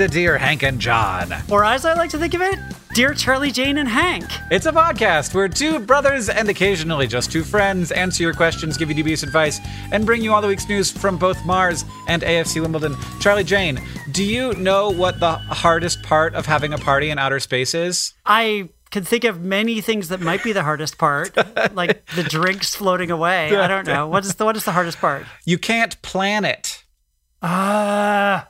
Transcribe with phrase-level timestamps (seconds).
[0.00, 1.30] To Dear Hank and John.
[1.50, 2.58] Or as I like to think of it,
[2.94, 4.24] Dear Charlie, Jane, and Hank.
[4.50, 8.88] It's a podcast where two brothers and occasionally just two friends answer your questions, give
[8.88, 9.60] you dubious advice,
[9.92, 12.96] and bring you all the week's news from both Mars and AFC Wimbledon.
[13.20, 13.78] Charlie Jane,
[14.10, 18.14] do you know what the hardest part of having a party in outer space is?
[18.24, 21.36] I can think of many things that might be the hardest part,
[21.74, 23.54] like the drinks floating away.
[23.54, 24.08] I don't know.
[24.08, 25.26] What is the what is the hardest part?
[25.44, 26.84] You can't plan it.
[27.42, 28.49] Ah.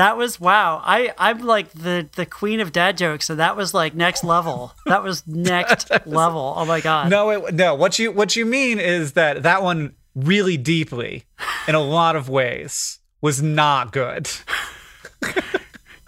[0.00, 0.80] That was wow.
[0.82, 4.72] I I'm like the the queen of dad jokes, so that was like next level.
[4.86, 6.54] That was next level.
[6.56, 7.10] Oh my god.
[7.10, 7.74] No, it, no.
[7.74, 11.24] What you what you mean is that that one really deeply,
[11.68, 14.30] in a lot of ways, was not good.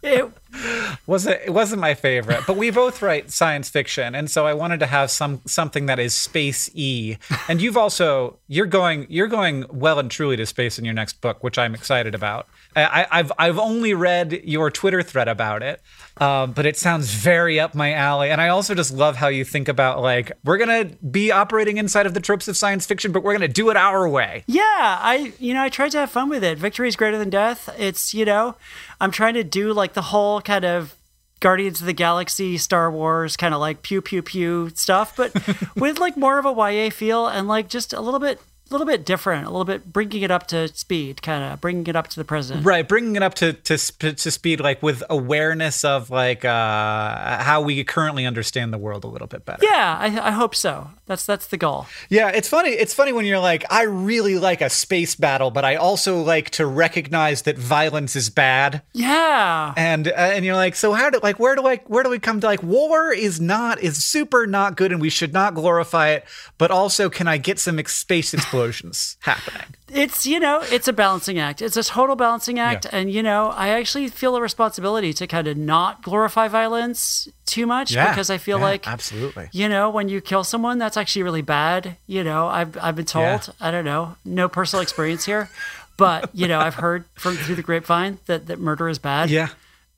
[0.03, 0.33] It,
[1.07, 4.81] wasn't it wasn't my favorite but we both write science fiction and so i wanted
[4.81, 7.17] to have some something that is space e
[7.49, 11.21] and you've also you're going you're going well and truly to space in your next
[11.21, 15.81] book which i'm excited about I, have I've only read your Twitter thread about it,
[16.19, 18.31] uh, but it sounds very up my alley.
[18.31, 22.07] And I also just love how you think about like we're gonna be operating inside
[22.07, 24.45] of the tropes of science fiction, but we're gonna do it our way.
[24.47, 26.59] Yeah, I you know I tried to have fun with it.
[26.59, 27.69] Victory is greater than death.
[27.79, 28.57] It's you know
[29.01, 30.97] I'm trying to do like the whole kind of
[31.41, 35.35] Guardians of the Galaxy, Star Wars, kind of like pew pew pew stuff, but
[35.77, 38.41] with like more of a YA feel and like just a little bit
[38.73, 41.97] little bit different, a little bit bringing it up to speed, kind of bringing it
[41.97, 42.65] up to the present.
[42.65, 47.61] Right, bringing it up to to to speed, like with awareness of like uh, how
[47.61, 49.65] we currently understand the world a little bit better.
[49.65, 50.91] Yeah, I, I hope so.
[51.07, 51.87] That's that's the goal.
[52.09, 52.71] Yeah, it's funny.
[52.71, 56.51] It's funny when you're like, I really like a space battle, but I also like
[56.51, 58.83] to recognize that violence is bad.
[58.93, 62.11] Yeah, and uh, and you're like, so how do like where do I where do
[62.11, 65.55] we come to like war is not is super not good, and we should not
[65.55, 66.25] glorify it,
[66.57, 68.62] but also can I get some space explosion?
[68.65, 69.75] Explosions happening.
[69.89, 71.61] It's, you know, it's a balancing act.
[71.61, 72.87] It's a total balancing act.
[72.87, 72.99] Yeah.
[72.99, 77.67] And, you know, I actually feel a responsibility to kind of not glorify violence too
[77.67, 78.09] much yeah.
[78.11, 81.43] because I feel yeah, like, absolutely, you know, when you kill someone, that's actually really
[81.43, 81.97] bad.
[82.07, 85.51] You know, I've, I've been told, I don't know, no personal experience here,
[85.97, 89.31] but, you know, I've heard from through the grapevine that, that murder is bad.
[89.31, 89.49] Yeah.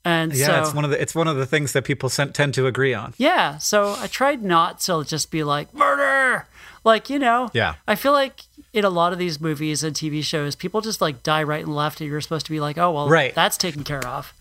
[0.03, 2.53] And yeah, so, it's one of the it's one of the things that people tend
[2.53, 3.15] to agree on.
[3.17, 6.45] Yeah, so I tried not to just be like murder,
[6.85, 7.49] like you know.
[7.53, 7.75] Yeah.
[7.87, 8.41] I feel like
[8.71, 11.75] in a lot of these movies and TV shows, people just like die right and
[11.75, 13.35] left, and you're supposed to be like, oh well, right.
[13.35, 14.33] that's taken care of.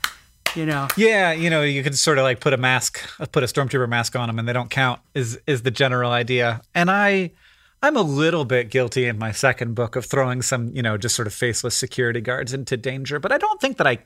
[0.55, 0.87] You know.
[0.97, 3.89] Yeah, you know, you could sort of like put a mask, uh, put a stormtrooper
[3.89, 5.01] mask on them, and they don't count.
[5.15, 6.63] Is is the general idea?
[6.75, 7.33] And I.
[7.83, 11.15] I'm a little bit guilty in my second book of throwing some, you know, just
[11.15, 13.99] sort of faceless security guards into danger, but I don't think that I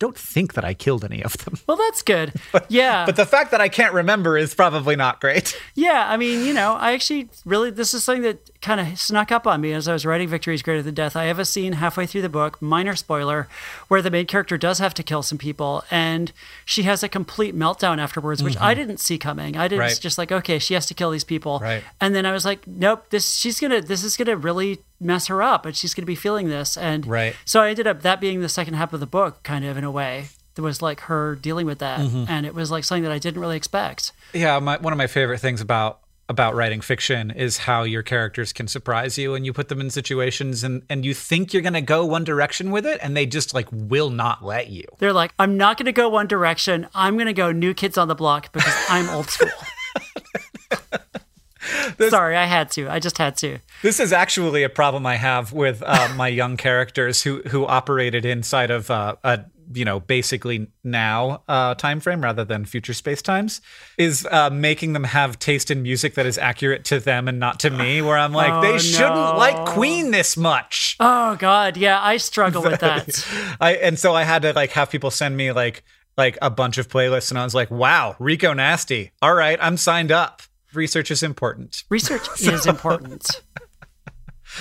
[0.00, 1.58] don't think that I killed any of them.
[1.68, 2.32] Well, that's good.
[2.52, 3.06] But, yeah.
[3.06, 5.56] But the fact that I can't remember is probably not great.
[5.74, 6.06] Yeah.
[6.08, 9.46] I mean, you know, I actually really, this is something that kind of snuck up
[9.46, 11.16] on me as I was writing Victory is Greater Than Death.
[11.16, 13.46] I have a scene halfway through the book, minor spoiler,
[13.88, 16.32] where the main character does have to kill some people and
[16.64, 18.64] she has a complete meltdown afterwards, which mm-hmm.
[18.64, 19.56] I didn't see coming.
[19.56, 19.98] I didn't right.
[20.00, 21.60] just like, okay, she has to kill these people.
[21.60, 21.84] Right.
[22.00, 24.80] And then I was like, nope, this, she's going to, this is going to really
[25.00, 26.76] mess her up and she's going to be feeling this.
[26.76, 27.34] And right.
[27.44, 29.84] so I ended up that being the second half of the book, kind of in
[29.84, 32.24] a way there was like her dealing with that, mm-hmm.
[32.28, 34.12] and it was like something that I didn't really expect.
[34.32, 38.52] Yeah, my, one of my favorite things about about writing fiction is how your characters
[38.52, 41.72] can surprise you and you put them in situations and, and you think you're going
[41.72, 44.84] to go one direction with it and they just like will not let you.
[44.98, 46.86] They're like, I'm not going to go one direction.
[46.94, 49.50] I'm going to go New Kids on the Block because I'm old school.
[52.08, 52.88] Sorry, I had to.
[52.88, 53.58] I just had to.
[53.82, 58.24] This is actually a problem I have with uh, my young characters who who operated
[58.24, 59.40] inside of uh, a
[59.72, 63.60] you know basically now uh, time frame rather than future space times
[63.98, 67.60] is uh, making them have taste in music that is accurate to them and not
[67.60, 72.00] to me where i'm like Oh, they shouldn't like queen this much Oh God, yeah,
[72.02, 73.24] I struggle with that.
[73.60, 75.84] i and so i had to like have people send me like
[76.18, 79.76] like a bunch of playlists and i was like wow rico nasty all right i'm
[79.76, 80.42] signed up
[80.74, 83.42] research is important Research is important.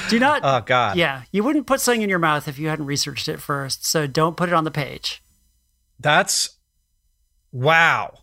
[0.10, 0.42] Do not.
[0.44, 3.40] oh god yeah, you wouldn't put something in your mouth if you hadn't researched it
[3.42, 3.86] first.
[3.86, 5.24] So don't put it on the page.
[6.00, 6.58] That's
[7.52, 8.20] wow.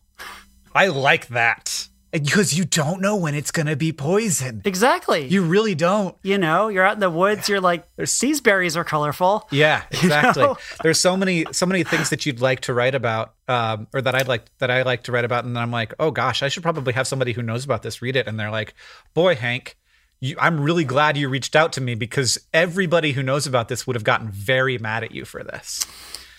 [0.74, 1.88] I like that.
[2.24, 4.62] Because you don't know when it's going to be poison.
[4.64, 5.22] Exactly.
[5.26, 6.16] You, You really don't.
[6.22, 7.48] You know, you're out in the woods.
[7.48, 9.46] You're like, these berries are colorful.
[9.50, 10.42] Yeah, exactly.
[10.42, 10.56] know?
[10.82, 14.14] There's so many so many things that you'd like to write about um, or that
[14.14, 16.48] I'd like that I like to write about and then I'm like, "Oh gosh, I
[16.48, 18.74] should probably have somebody who knows about this read it." And they're like,
[19.14, 19.76] "Boy, Hank,
[20.20, 23.86] you, I'm really glad you reached out to me because everybody who knows about this
[23.86, 25.86] would have gotten very mad at you for this."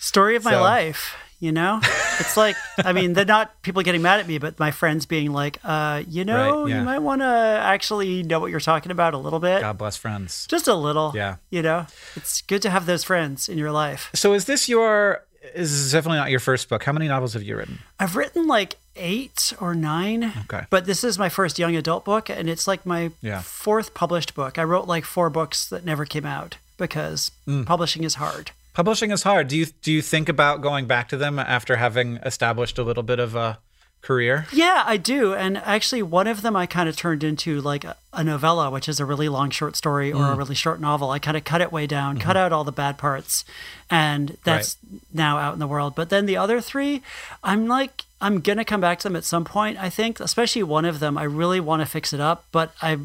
[0.00, 1.14] Story of my So- life.
[1.40, 1.78] You know,
[2.18, 5.32] it's like, I mean, they're not people getting mad at me, but my friends being
[5.32, 6.78] like, uh, you know, Right, yeah.
[6.80, 7.26] you might want to
[7.62, 9.60] actually know what you're talking about a little bit.
[9.60, 10.46] God bless friends.
[10.48, 11.12] Just a little.
[11.14, 11.36] Yeah.
[11.50, 11.86] You know,
[12.16, 14.10] it's good to have those friends in your life.
[14.14, 15.22] So is this your
[15.54, 16.82] is this definitely not your first book?
[16.82, 17.78] How many novels have you written?
[18.00, 20.32] I've written like eight or nine.
[20.50, 20.64] Okay.
[20.70, 23.42] But this is my first young adult book, and it's like my Yeah.
[23.42, 24.58] fourth published book.
[24.58, 27.64] I wrote like four books that never came out because Mm.
[27.64, 28.50] publishing is hard.
[28.78, 29.48] Publishing is hard.
[29.48, 33.02] Do you do you think about going back to them after having established a little
[33.02, 33.58] bit of a
[34.02, 34.46] career?
[34.52, 35.34] Yeah, I do.
[35.34, 38.88] And actually, one of them I kind of turned into like a, a novella, which
[38.88, 40.38] is a really long short story or a Mm.
[40.38, 41.10] really short novel.
[41.10, 42.44] I kind of cut it way down, cut Mm-hmm.
[42.44, 43.44] out all the bad parts,
[43.90, 44.76] and that's
[45.12, 45.96] now out in the world.
[45.96, 47.02] But then the other three,
[47.42, 49.76] I'm like, I'm gonna come back to them at some point.
[49.76, 52.44] I think, especially one of them, I really want to fix it up.
[52.52, 52.98] But I,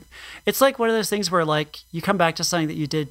[0.46, 2.86] it's like one of those things where like you come back to something that you
[2.86, 3.08] did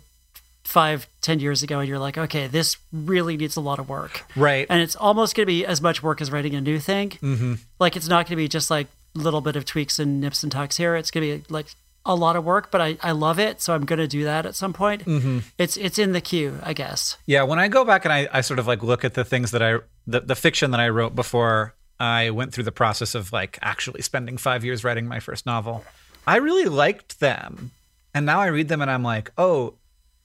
[0.65, 4.25] five, ten years ago, and you're like, okay, this really needs a lot of work
[4.37, 4.67] Right.
[4.71, 7.11] and it's almost going to be as much work as writing a new thing.
[7.11, 7.55] Mm-hmm.
[7.79, 10.43] Like it's not going to be just like a little bit of tweaks and nips
[10.43, 10.97] and tucks here.
[10.97, 11.67] It's going to be like
[12.07, 14.45] a lot of work, but I, I love it, so I'm going to do that
[14.47, 15.05] at some point.
[15.05, 15.39] Mm-hmm.
[15.59, 17.17] It's it's in the queue, I guess.
[17.27, 19.51] Yeah, when I go back and I, I sort of like look at the things
[19.53, 23.33] that I the, the fiction that I wrote before I went through the process of
[23.33, 25.85] like actually spending five years writing my first novel,
[26.27, 27.71] I really liked them.
[28.15, 29.75] And now I read them and I'm like, oh,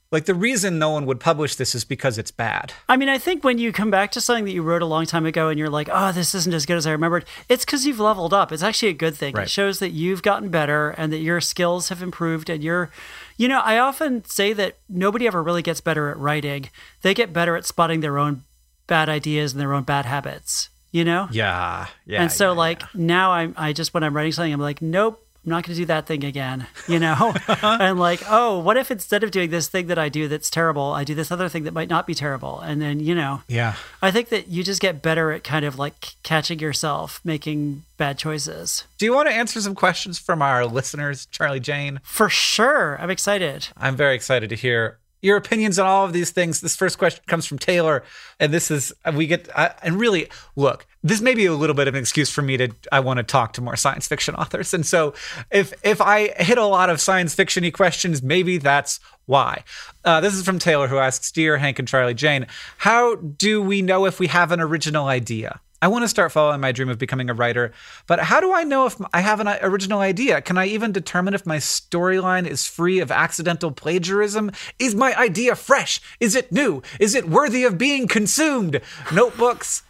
[0.09, 2.71] like the reason no one would publish this is because it's bad.
[2.87, 5.05] I mean, I think when you come back to something that you wrote a long
[5.05, 7.85] time ago and you're like, oh, this isn't as good as I remembered, it's because
[7.85, 8.51] you've leveled up.
[8.53, 9.33] It's actually a good thing.
[9.33, 9.43] Right.
[9.43, 12.89] It shows that you've gotten better and that your skills have improved and you're,
[13.35, 16.69] you know, I often say that nobody ever really gets better at writing.
[17.01, 18.43] They get better at spotting their own
[18.87, 21.27] bad ideas and their own bad habits, you know?
[21.31, 21.87] Yeah.
[22.05, 22.21] Yeah.
[22.21, 25.26] and so yeah, like now I'm I just when I'm writing something I'm like nope
[25.47, 27.33] I'm not going to do that thing again you know?
[27.63, 30.91] And like oh what if instead of doing this thing that I do that's terrible
[30.91, 32.59] I do this other thing that might not be terrible?
[32.59, 33.75] And then you know yeah.
[34.01, 38.17] I think that you just get better at kind of like catching yourself making bad
[38.17, 38.83] choices.
[38.97, 41.99] Do you want to answer some questions from our listeners, Charlie Jane?
[42.03, 42.99] for sure.
[42.99, 43.69] I'm excited.
[43.77, 46.61] I'm very excited to hear your opinions on all of these things.
[46.61, 48.03] This first question comes from Taylor,
[48.39, 50.85] and this is we get uh, and really look.
[51.03, 53.23] This may be a little bit of an excuse for me to I want to
[53.23, 55.13] talk to more science fiction authors, and so
[55.51, 59.63] if if I hit a lot of science fictiony questions, maybe that's why.
[60.05, 63.81] Uh, this is from Taylor, who asks, "Dear Hank and Charlie Jane, how do we
[63.81, 66.97] know if we have an original idea?" I want to start following my dream of
[66.97, 67.71] becoming a writer,
[68.07, 70.41] but how do I know if I have an original idea?
[70.41, 74.51] Can I even determine if my storyline is free of accidental plagiarism?
[74.79, 76.01] Is my idea fresh?
[76.19, 76.81] Is it new?
[76.99, 78.81] Is it worthy of being consumed?
[79.13, 79.83] Notebooks.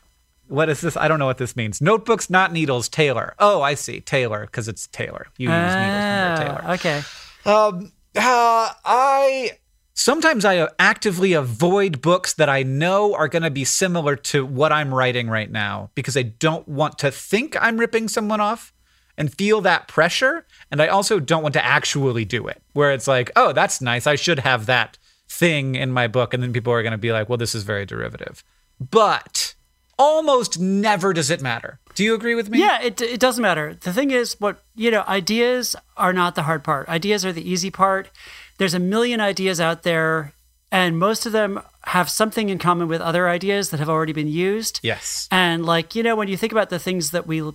[0.49, 0.95] What is this?
[0.97, 1.81] I don't know what this means.
[1.81, 2.87] Notebooks, not needles.
[2.89, 3.33] Taylor.
[3.39, 3.99] Oh, I see.
[4.01, 5.27] Taylor, because it's Taylor.
[5.37, 6.73] You use needles when you're Ah, Taylor.
[6.73, 7.01] okay
[7.45, 9.51] Um, uh, I
[9.97, 14.45] sometimes I uh, actively avoid books that I know are going to be similar to
[14.45, 18.73] what I'm writing right now because I don't want to think I'm ripping someone off
[19.17, 22.61] and feel that pressure, and I also don't want to actually do it.
[22.73, 24.05] Where it's like, oh, that's nice.
[24.05, 27.11] I should have that thing in my book, and then people are going to be
[27.11, 28.43] like, well, this is very derivative.
[28.79, 29.55] But
[29.97, 31.79] almost never does it matter.
[31.95, 32.59] Do you agree with me?
[32.59, 33.73] Yeah, it, it doesn't matter.
[33.73, 36.87] The thing is, what, you know, ideas are not the hard part.
[36.87, 38.11] Ideas are the easy part.
[38.57, 40.33] There's a million ideas out there,
[40.71, 44.27] and most of them have something in common with other ideas that have already been
[44.27, 44.79] used.
[44.83, 45.27] Yes.
[45.31, 47.51] And, like, you know, when you think about the things that we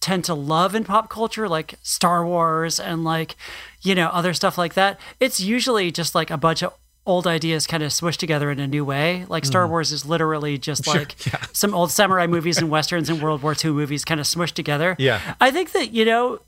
[0.00, 3.36] tend to love in pop culture, like Star Wars and like,
[3.82, 6.74] you know, other stuff like that, it's usually just like a bunch of
[7.06, 9.24] old ideas kind of swished together in a new way.
[9.28, 9.70] Like Star mm.
[9.70, 11.16] Wars is literally just like
[11.52, 14.96] some old samurai movies and westerns and World War II movies kind of smushed together.
[14.98, 15.20] Yeah.
[15.40, 16.40] I think that, you know,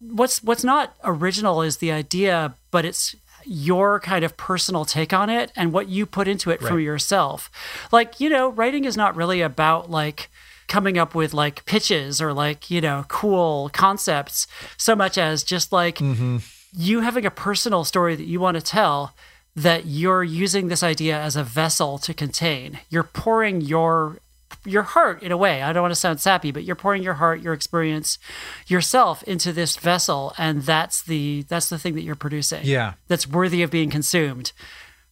[0.00, 5.30] what's what's not original is the idea, but it's your kind of personal take on
[5.30, 7.50] it and what you put into it from yourself.
[7.92, 10.30] Like, you know, writing is not really about like
[10.66, 14.46] coming up with like pitches or like, you know, cool concepts
[14.76, 16.38] so much as just like mm-hmm.
[16.76, 19.14] you having a personal story that you want to tell
[19.56, 22.80] that you're using this idea as a vessel to contain.
[22.90, 24.18] You're pouring your
[24.64, 25.62] your heart in a way.
[25.62, 28.18] I don't want to sound sappy, but you're pouring your heart, your experience,
[28.66, 32.60] yourself into this vessel and that's the that's the thing that you're producing.
[32.64, 32.94] Yeah.
[33.08, 34.52] That's worthy of being consumed.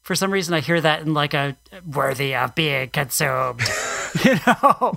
[0.02, 1.56] For some reason I hear that in like a
[1.86, 3.62] worthy of being consumed.
[4.24, 4.94] you know,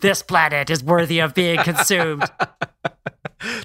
[0.00, 2.24] this planet is worthy of being consumed.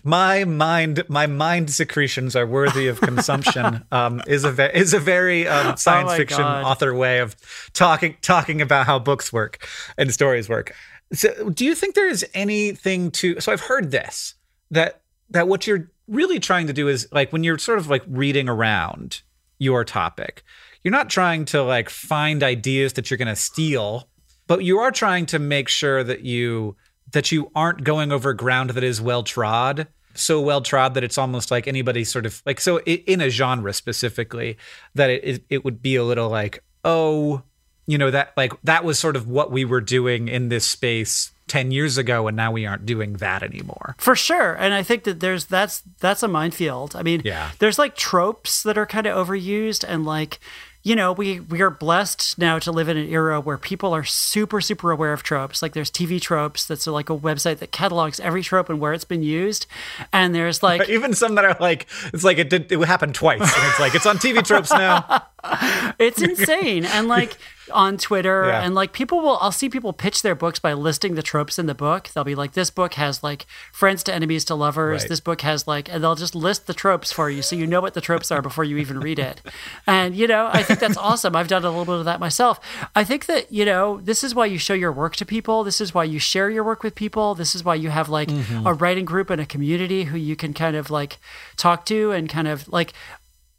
[0.04, 5.00] my mind my mind secretions are worthy of consumption um, is a ve- is a
[5.00, 6.64] very um, science Oh fiction God.
[6.64, 7.36] author way of
[7.74, 9.68] talking talking about how books work
[9.98, 10.74] and stories work.
[11.14, 13.40] So, do you think there is anything to?
[13.40, 14.36] So, I've heard this
[14.72, 18.04] that that what you're really trying to do is like when you're sort of like
[18.08, 19.22] reading around
[19.60, 20.44] your topic,
[20.84, 24.08] you're not trying to like find ideas that you're going to steal,
[24.48, 26.76] but you are trying to make sure that you
[27.16, 31.18] that you aren't going over ground that is well trod so well trod that it's
[31.18, 34.58] almost like anybody sort of like so in a genre specifically
[34.94, 37.42] that it, it, would be a little like oh
[37.88, 41.32] you know that like that was sort of what we were doing in this space
[41.48, 44.54] 10 years ago and now we aren't doing that anymore For sure.
[44.56, 46.96] And I think that there's that's that's a minefield.
[46.96, 47.52] I mean, Yeah.
[47.60, 50.40] there's like tropes that are kind of overused and like
[50.86, 54.04] you know, we we are blessed now to live in an era where people are
[54.04, 55.64] super super aware of tropes.
[55.64, 59.04] Like there's TV tropes that's like a website that catalogs every trope and where it's
[59.04, 59.66] been used.
[60.14, 63.42] And there's like even some that are like it's like it did it happened twice
[63.42, 65.26] and it's like it's on tv tropes now
[66.00, 67.36] it's insane and like
[67.72, 68.62] on twitter Yeah.
[68.62, 71.66] and like people will i'll see people pitch their books by listing the tropes in
[71.66, 72.10] the book.
[72.10, 75.04] They'll be like this book has like friends to enemies to lovers.
[75.04, 75.10] Right.
[75.10, 77.82] this book has like and they'll just list the tropes for you so you know
[77.82, 79.42] what the tropes are before you even read it.
[79.88, 81.36] And you know i think that's awesome.
[81.36, 82.60] I've done a little bit of that myself.
[82.96, 85.64] I think that you know this is why you show your work to people.
[85.64, 87.36] This is why you share your work with people.
[87.36, 88.66] This is why you have like mm-hmm.
[88.68, 91.18] a writing group and a community who you can kind of like
[91.58, 92.94] talk to and kind of like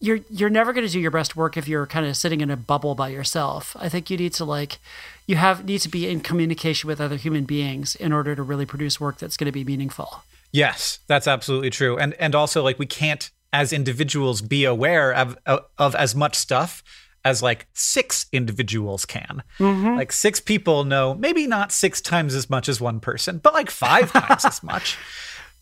[0.00, 2.50] you're you're never going to do your best work if you're kind of sitting in
[2.50, 3.76] a bubble by yourself.
[3.78, 4.78] I think you need to like
[5.26, 8.66] you have need to be in communication with other human beings in order to really
[8.66, 10.22] produce work that's going to be meaningful.
[10.52, 11.98] Yes, that's absolutely true.
[11.98, 16.34] And and also like we can't as individuals be aware of of, of as much
[16.34, 16.82] stuff
[17.24, 19.42] as like six individuals can.
[19.58, 19.96] Mm-hmm.
[19.96, 23.70] Like six people know maybe not six times as much as one person, but like
[23.70, 24.98] five times as much.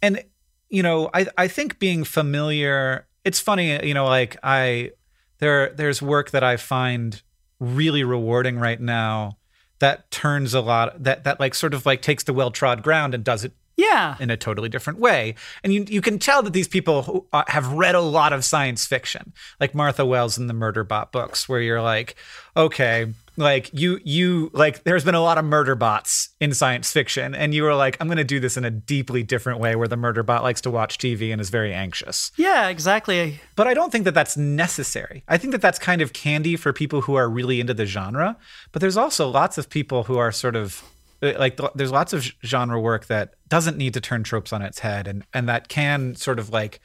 [0.03, 0.25] And
[0.69, 4.93] you know, I I think being familiar it's funny, you know, like I
[5.39, 7.21] there there's work that I find
[7.61, 9.39] really rewarding right now
[9.79, 13.25] that turns a lot that that like sort of like takes the well-trod ground and
[13.25, 14.17] does it Yeah.
[14.21, 15.35] in a totally different way.
[15.63, 18.87] And you you can tell that these people uh, have read a lot of science
[18.87, 22.15] fiction, like Martha Wells in the Murderbot books, where you're like,
[22.57, 27.35] okay, like you you like there's been a lot of murder bots in science fiction,
[27.35, 29.89] and you were like, I'm going to do this in a deeply different way, where
[29.89, 32.31] the murder bot likes to watch TV and is very anxious.
[32.37, 33.41] Yeah, exactly.
[33.57, 35.25] But I don't think that that's necessary.
[35.29, 38.37] I think that that's kind of candy for people who are really into the genre.
[38.73, 40.83] But there's also lots of people who are sort of
[41.23, 44.81] uh, like there's lots of genre work that doesn't need to turn tropes on its
[44.81, 46.81] head and and that can sort of like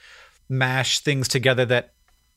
[0.47, 1.93] mash things together that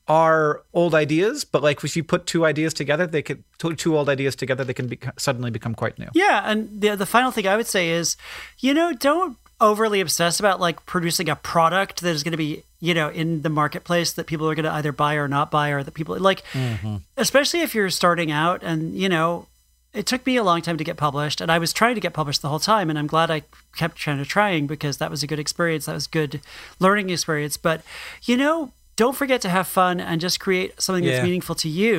[0.08, 4.08] are old ideas but like if you put two ideas together they could two, old
[4.08, 6.08] ideas together they can be, suddenly become quite new.
[6.14, 8.16] Yeah, and the the final thing I would say is,
[8.58, 12.64] you know, don't overly obsess about like producing a product that is going to be
[12.80, 15.70] you know in the marketplace that people are going to either buy or not buy
[15.70, 16.96] or that people like mm-hmm.
[17.16, 19.46] especially if you're starting out and you know
[19.94, 22.12] it took me a long time to get published and i was trying to get
[22.12, 23.40] published the whole time and i'm glad i
[23.76, 26.40] kept trying to trying because that was a good experience that was good
[26.80, 27.82] learning experience but
[28.24, 31.24] you know don't forget to have fun and just create something that's Yeah.
[31.28, 31.96] meaningful to you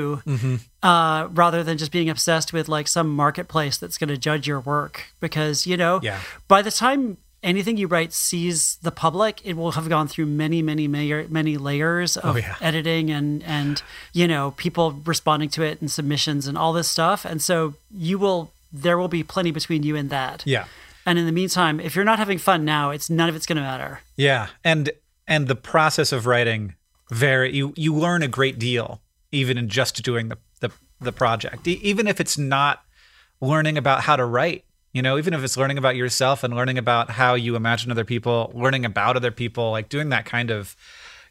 [0.81, 4.59] uh, rather than just being obsessed with like some marketplace that's going to judge your
[4.59, 4.95] work.
[5.19, 6.19] Because you know Yeah.
[6.47, 7.17] by the time
[7.51, 11.57] anything you write sees the public it will have gone through many many many, many
[11.57, 12.55] layers of Oh, yeah.
[12.69, 13.83] editing and and
[14.13, 17.25] you know people responding to it and submissions and all this stuff.
[17.25, 17.73] And so
[18.09, 18.41] you will
[18.71, 20.37] there will be plenty between you and that.
[20.45, 20.65] Yeah.
[21.05, 23.57] And in the meantime if you're not having fun now it's none of it's going
[23.57, 23.99] to matter.
[24.15, 24.83] Yeah, and
[25.27, 26.75] and the process of writing
[27.13, 29.01] very you you learn a great deal
[29.31, 31.67] even in just doing the the, the project.
[31.67, 32.83] Even if it's not
[33.41, 36.77] learning about how to write You know, even if it's learning about yourself and learning
[36.77, 40.75] about how you imagine other people, learning about other people, like doing that kind of,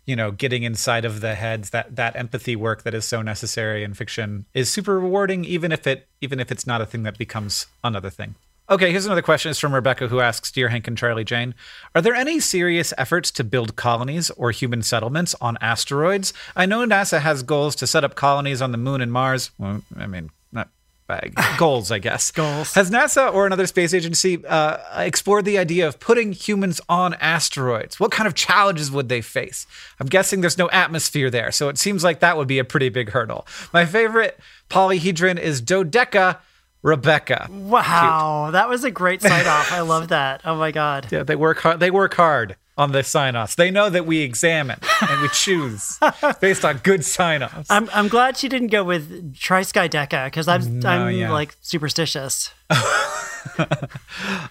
[0.05, 3.85] you know, getting inside of the heads, that that empathy work that is so necessary
[3.85, 7.17] in fiction is super rewarding, even if it even if it's not a thing that
[7.17, 8.35] becomes another thing.
[8.71, 9.51] Okay, here's another question.
[9.51, 11.55] It's from Rebecca who asks Dear Hank and Charlie Jane,
[11.95, 16.33] are there any serious efforts to build colonies or human settlements on asteroids?
[16.55, 19.51] I know NASA has goals to set up colonies on the moon and Mars.
[19.59, 20.69] Well, I mean, not
[21.09, 21.35] bag.
[21.59, 22.31] goals, I guess.
[22.31, 22.73] Goals.
[22.75, 27.99] Has NASA or another space agency uh, explored the idea of putting humans on asteroids?
[27.99, 29.67] What kind of challenges would they face?
[29.99, 32.91] I'm guessing there's no atmosphere there, so it seems like that would be a pretty
[32.91, 33.47] big hurdle.
[33.73, 34.39] My favorite
[34.71, 36.39] polyhedron is Dodeca
[36.83, 37.49] Rebecca.
[37.51, 39.73] Wow, that was a great sign off.
[39.73, 40.43] I love that.
[40.45, 41.07] Oh my god.
[41.11, 41.81] Yeah, they work hard.
[41.81, 43.55] They work hard on the sign-offs.
[43.55, 45.99] They know that we examine and we choose
[46.41, 47.71] based on good sign-offs.
[47.71, 51.31] I'm I'm glad she didn't go with Triskaideka because I'm No, I'm oh, yeah.
[51.31, 52.51] like superstitious.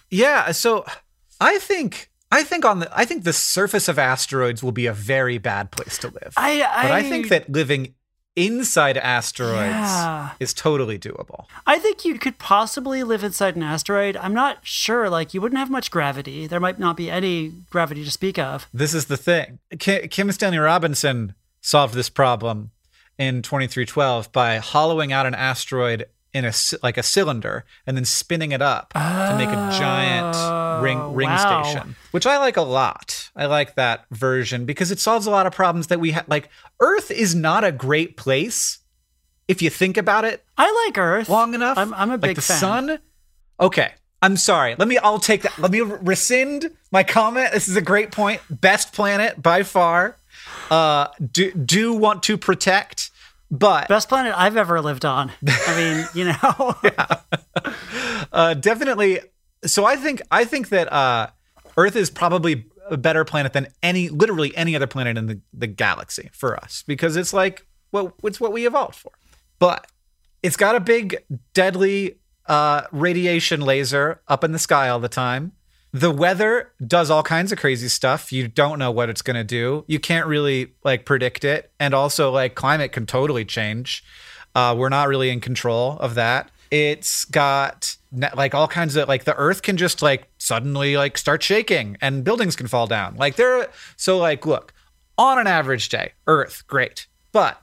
[0.09, 0.85] Yeah, so
[1.39, 4.93] I think I think on the I think the surface of asteroids will be a
[4.93, 6.33] very bad place to live.
[6.37, 7.95] I I, but I think that living
[8.35, 10.31] inside asteroids Yeah.
[10.39, 11.45] is totally doable.
[11.67, 14.15] I think you could possibly live inside an asteroid.
[14.17, 15.09] I'm not sure.
[15.09, 16.47] Like you wouldn't have much gravity.
[16.47, 18.67] There might not be any gravity to speak of.
[18.73, 19.59] This is the thing.
[19.79, 22.71] Kim Stanley Robinson solved this problem
[23.17, 28.51] in 2312 by hollowing out an asteroid in a like a cylinder and then spinning
[28.51, 31.63] it up to make a giant ring ring Oh, wow.
[31.63, 33.29] station, which I like a lot.
[33.35, 36.27] I like that version because it solves a lot of problems that we have.
[36.27, 38.79] Like Earth is not a great place
[39.47, 41.77] if you think about it I like Earth long enough.
[41.77, 42.57] I'm, I'm a like big the fan.
[42.59, 42.99] sun.
[43.59, 44.75] Okay, I'm sorry.
[44.77, 44.97] Let me.
[44.97, 45.57] I'll take that.
[45.59, 47.51] Let me rescind my comment.
[47.51, 48.41] This is a great point.
[48.49, 50.17] Best planet by far.
[50.71, 53.10] Uh, do do want to protect,
[53.51, 55.31] but Best planet I've ever lived on.
[55.47, 56.75] I mean, you know.
[58.31, 59.19] uh, definitely.
[59.65, 61.27] So I think I think that uh,
[61.75, 65.67] Earth is probably a better planet than any, literally any other planet in the, the
[65.67, 69.11] galaxy for us because it's like well, it's what we evolved for.
[69.59, 69.87] But
[70.41, 71.17] it's got a big,
[71.53, 75.51] deadly uh, radiation laser up in the sky all the time.
[75.93, 78.31] The weather does all kinds of crazy stuff.
[78.31, 79.83] You don't know what it's going to do.
[79.87, 84.03] You can't really like predict it, and also like climate can totally change.
[84.55, 86.49] Uh, we're not really in control of that.
[86.71, 87.97] It's got
[88.35, 92.23] like all kinds of like the Earth can just like suddenly like start shaking, and
[92.23, 93.17] buildings can fall down.
[93.17, 94.73] Like there, so like look
[95.17, 97.61] on an average day, Earth great, but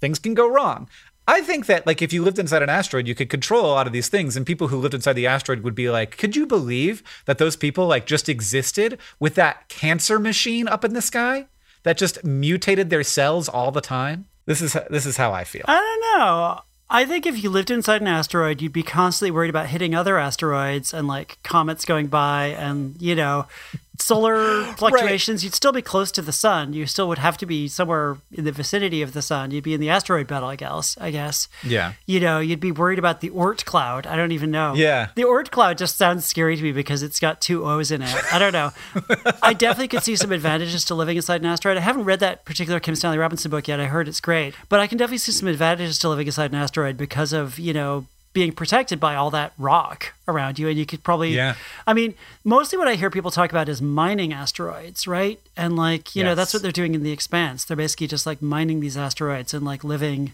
[0.00, 0.88] things can go wrong.
[1.30, 3.86] I think that like if you lived inside an asteroid, you could control a lot
[3.86, 6.44] of these things, and people who lived inside the asteroid would be like, "Could you
[6.44, 11.46] believe that those people like just existed with that cancer machine up in the sky
[11.84, 15.62] that just mutated their cells all the time?" This is this is how I feel.
[15.66, 16.62] I don't know.
[16.92, 20.18] I think if you lived inside an asteroid, you'd be constantly worried about hitting other
[20.18, 23.46] asteroids and like comets going by and, you know,
[24.00, 25.44] solar fluctuations.
[25.44, 26.72] You'd still be close to the sun.
[26.72, 29.50] You still would have to be somewhere in the vicinity of the sun.
[29.50, 30.96] You'd be in the asteroid belt, I guess.
[31.00, 31.48] I guess.
[31.62, 31.92] Yeah.
[32.06, 34.06] You know, you'd be worried about the Oort cloud.
[34.06, 34.74] I don't even know.
[34.74, 35.08] Yeah.
[35.14, 38.14] The Oort cloud just sounds scary to me because it's got two O's in it.
[38.32, 38.70] I don't know.
[39.42, 41.76] I definitely could see some advantages to living inside an asteroid.
[41.76, 43.80] I haven't read that particular Kim Stanley Robinson book yet.
[43.80, 44.54] I heard it's great.
[44.68, 47.72] But I can definitely see some advantages to living inside an asteroid because of, you
[47.72, 50.68] know, being protected by all that rock around you.
[50.68, 51.56] And you could probably, Yeah.
[51.86, 52.14] I mean,
[52.44, 55.40] mostly what I hear people talk about is mining asteroids, right?
[55.56, 57.64] And like, you know, that's what they're doing in the expanse.
[57.64, 60.32] They're basically just like mining these asteroids and like living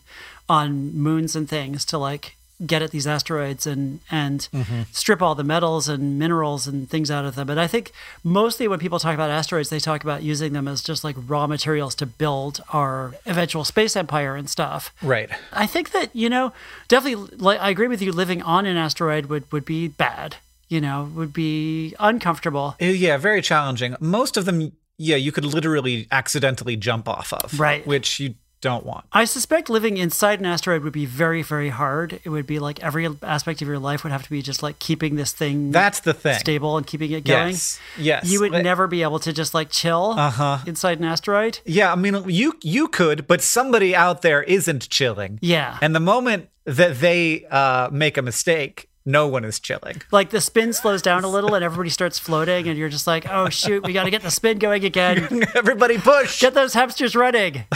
[0.48, 4.48] on moons and things to like get at these asteroids and and
[4.92, 7.46] strip all the metals and minerals and things out of them.
[7.46, 7.92] But I think
[8.24, 11.46] mostly when people talk about asteroids, they talk about using them as just like raw
[11.46, 14.92] materials to build our eventual space empire and stuff.
[15.02, 15.28] Right.
[15.52, 16.52] I think that you know
[16.88, 17.36] definitely.
[17.36, 18.12] Like, I agree with you.
[18.12, 20.36] Living on an asteroid would would be bad.
[20.68, 22.74] You know, would be uncomfortable.
[22.82, 23.94] Uh, Yeah, very challenging.
[24.00, 27.86] Most of them, yeah, you could literally accidentally jump off of, Right.
[27.86, 29.04] Which you don't want.
[29.12, 32.20] I suspect living inside an asteroid would be very, very hard.
[32.24, 34.78] It would be like every aspect of your life would have to be just like
[34.78, 36.38] keeping this thing That's the thing.
[36.38, 37.50] stable and keeping it going.
[37.50, 37.78] Yes.
[37.98, 38.26] Yes.
[38.30, 40.58] You would Like- never be able to just like chill Uh-huh.
[40.66, 41.60] inside an asteroid.
[41.64, 45.38] Yeah, I mean, you you could, but somebody out there isn't chilling.
[45.42, 45.78] Yeah.
[45.82, 50.02] And the moment that they uh, make a mistake, no one is chilling.
[50.10, 53.24] Like the spin slows down a little and everybody starts floating, and you're just like,
[53.30, 55.44] oh shoot, we got to get the spin going again.
[55.54, 56.40] Everybody push.
[56.40, 57.64] Get those hamsters running.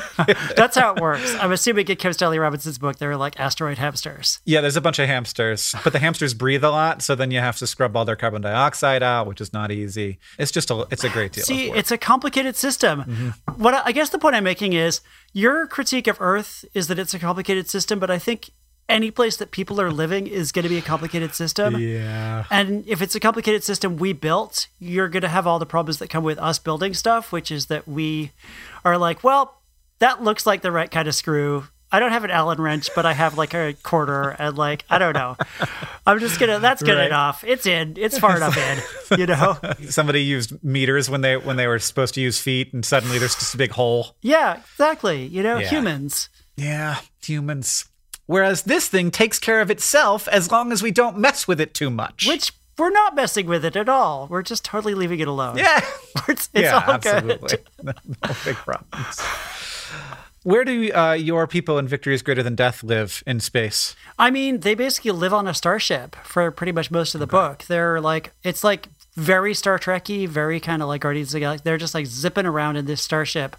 [0.56, 1.34] That's how it works.
[1.36, 4.40] I'm assuming in Kim Stanley Robinson's book, they're like asteroid hamsters.
[4.44, 7.40] yeah, there's a bunch of hamsters, but the hamsters breathe a lot, so then you
[7.40, 10.18] have to scrub all their carbon dioxide out, which is not easy.
[10.38, 11.44] It's just a it's a great deal.
[11.44, 13.00] See, it's a complicated system.
[13.02, 13.62] Mm-hmm.
[13.62, 15.00] What I, I guess the point I'm making is
[15.32, 18.50] your critique of Earth is that it's a complicated system, but I think
[18.88, 21.78] any place that people are living is going to be a complicated system.
[21.78, 22.44] Yeah.
[22.50, 25.98] And if it's a complicated system we built, you're going to have all the problems
[25.98, 28.32] that come with us building stuff, which is that we
[28.84, 29.61] are like, well,
[30.02, 31.64] that looks like the right kind of screw.
[31.94, 34.98] I don't have an Allen wrench, but I have like a quarter and like I
[34.98, 35.36] don't know.
[36.06, 37.06] I'm just gonna that's good Right.
[37.06, 37.44] enough.
[37.46, 37.94] It's in.
[37.98, 39.18] It's far enough in.
[39.18, 39.58] You know?
[39.90, 43.34] Somebody used meters when they when they were supposed to use feet, and suddenly there's
[43.34, 44.16] just a big hole.
[44.22, 45.26] Yeah, exactly.
[45.26, 45.68] You know, Yeah.
[45.68, 46.28] humans.
[46.56, 47.86] Yeah, humans.
[48.26, 51.74] Whereas this thing takes care of itself as long as we don't mess with it
[51.74, 52.26] too much.
[52.26, 54.28] Which we're not messing with it at all.
[54.30, 55.58] We're just totally leaving it alone.
[55.58, 55.80] yeah,
[56.28, 57.48] It's, it's yeah, all absolutely.
[57.48, 57.60] good.
[57.82, 57.92] no,
[58.24, 59.20] no big problems.
[60.44, 63.94] Where do uh, your people in Victory is Greater Than Death live in space?
[64.18, 67.64] I mean, they basically live on a starship for pretty much most of the book.
[67.68, 71.62] They're like, it's like very Star Trekky, very kind of like Guardians of the Galaxy.
[71.64, 73.56] They're just like zipping around in this starship,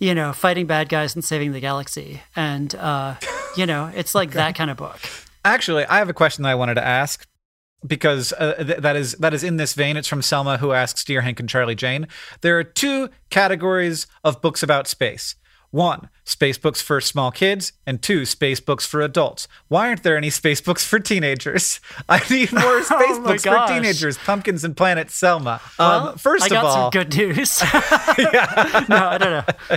[0.00, 2.22] you know, fighting bad guys and saving the galaxy.
[2.34, 3.14] And, uh,
[3.56, 4.98] you know, it's like that kind of book.
[5.44, 7.24] Actually, I have a question that I wanted to ask
[7.86, 9.96] because uh, th- that is that is in this vein.
[9.96, 12.08] It's from Selma, who asks Dear Hank and Charlie Jane.
[12.40, 15.36] There are two categories of books about space.
[15.76, 19.46] One, space books for small kids, and two, space books for adults.
[19.68, 21.80] Why aren't there any space books for teenagers?
[22.08, 24.16] I need more space Oh books for teenagers.
[24.16, 25.60] Pumpkins and Planet Selma.
[25.78, 27.60] Well, um, first I got of all, some good news.
[28.18, 28.86] yeah.
[28.88, 29.76] no, I don't know.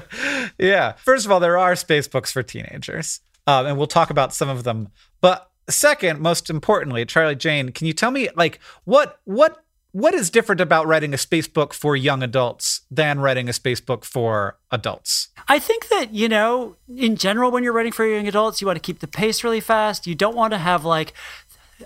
[0.57, 0.93] yeah.
[0.93, 4.47] First of all, there are space books for teenagers, um, and we'll talk about some
[4.47, 4.87] of them.
[5.19, 10.29] But second, most importantly, Charlie Jane, can you tell me like what what what is
[10.29, 14.57] different about writing a space book for young adults than writing a space book for
[14.71, 15.29] adults?
[15.47, 18.77] I think that, you know, in general, when you're writing for young adults, you want
[18.77, 20.05] to keep the pace really fast.
[20.05, 21.13] You don't want to have like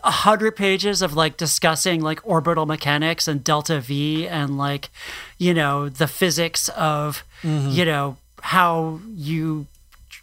[0.03, 4.89] a hundred pages of like discussing like orbital mechanics and delta V and like,
[5.37, 7.69] you know, the physics of, mm-hmm.
[7.69, 9.67] you know, how you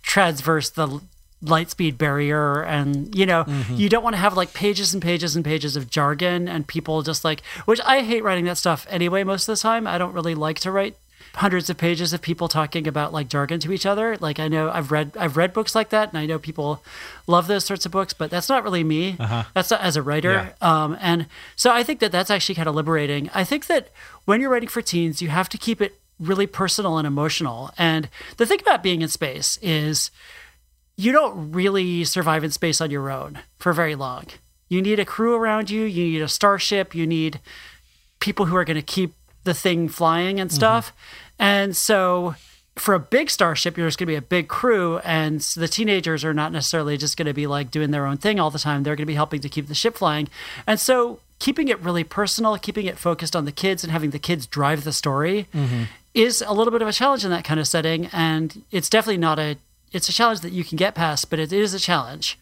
[0.03, 1.01] transverse the
[1.43, 5.37] light speed barrier and you know you don't want to have like pages and pages
[5.37, 9.25] and pages of jargon and people just like which i hate writing that stuff anyway
[9.25, 9.87] most of the time.
[9.87, 10.97] I don't really like to write
[11.35, 14.17] hundreds of pages of people talking about like jargon to each other.
[14.19, 16.83] Like i know i've read i've read books like that and i know people
[17.27, 19.17] love those sorts of books but that's not really me.
[19.55, 20.55] That's not as a writer.
[20.61, 21.27] Um, and
[21.57, 23.31] so i think that that's actually kind of liberating.
[23.33, 23.89] I think that
[24.25, 27.71] when you're writing for teens you have to keep it really personal and emotional.
[27.79, 30.11] And the thing about being in space is
[31.01, 34.27] you don't really survive in space on your own for very long.
[34.69, 37.41] You need a crew around you, you need a starship, you need
[38.21, 40.57] people who are going to keep the thing flying and mm-hmm.
[40.57, 40.93] stuff.
[41.39, 42.35] And so
[42.77, 46.23] for a big starship, you're just going to be a big crew, and the teenagers
[46.23, 48.83] are not necessarily just going to be like doing their own thing all the time.
[48.83, 50.29] They're going to be helping to keep the ship flying.
[50.67, 54.19] And so keeping it really personal, keeping it focused on the kids and having the
[54.19, 55.85] kids drive the story mm-hmm.
[56.13, 58.07] is a little bit of a challenge in that kind of setting.
[58.13, 59.57] And it's definitely not a
[59.93, 62.39] it's a challenge that you can get past, but it is a challenge.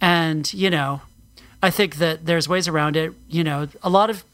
[0.00, 1.02] And, you know,
[1.62, 3.12] I think that there's ways around it.
[3.28, 4.24] You know, a lot of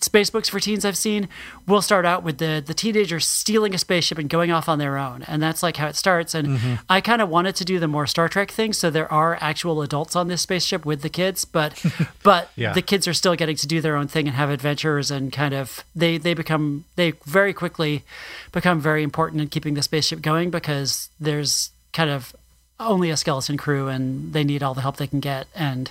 [0.00, 1.28] space books for teens I've seen
[1.66, 4.98] will start out with the the teenagers stealing a spaceship and going off on their
[4.98, 6.34] own, and that's like how it starts.
[6.34, 6.74] And mm-hmm.
[6.88, 9.82] I kind of wanted to do the more Star Trek thing, so there are actual
[9.82, 11.82] adults on this spaceship with the kids, but
[12.22, 12.72] but Yeah.
[12.72, 15.54] the kids are still getting to do their own thing and have adventures and kind
[15.54, 18.04] of they they become they very quickly
[18.52, 22.36] become very important in keeping the spaceship going because there's kind of
[22.78, 25.90] only a skeleton crew and they need all the help they can get and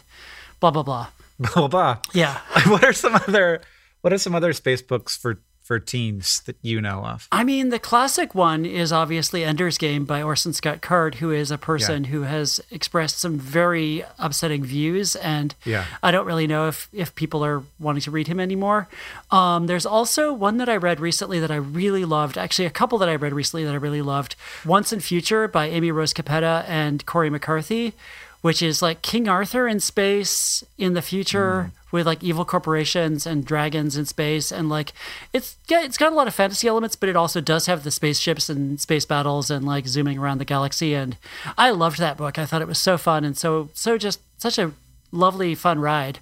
[0.60, 1.08] blah blah blah.
[1.38, 1.98] Blah blah.
[2.14, 2.40] Yeah.
[2.68, 3.62] what are some other
[4.02, 7.28] what are some other space books for for teens that you know of?
[7.32, 11.50] I mean, the classic one is obviously Ender's Game by Orson Scott Card, who is
[11.50, 15.86] a person who has expressed some very upsetting views, and Yeah.
[16.04, 18.88] I don't really know if if people are wanting to read him anymore.
[19.32, 22.38] Um, there's also one that I read recently that I really loved.
[22.38, 24.36] Actually, a couple that I read recently that I really loved.
[24.66, 27.94] Once & Future by Amy Rose Capetta and Cori McCarthy,
[28.42, 33.46] which is like King Arthur in space in the future with like evil corporations and
[33.46, 34.92] dragons in space and like
[35.32, 37.92] it's yeah it's got a lot of fantasy elements but it also does have the
[37.92, 41.16] spaceships and space battles and like zooming around the galaxy and
[41.58, 42.38] I loved that book.
[42.38, 44.74] I thought it was so fun and so so just such a
[45.12, 46.20] lovely fun ride.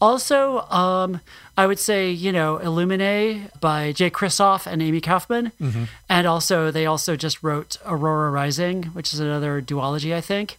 [0.00, 1.20] Also, um,
[1.56, 5.52] I would say you know Illuminae by Jay Kristoff and Amie Kaufman,
[6.08, 10.58] and also they also just wrote Aurora Rising, which is another duology I think.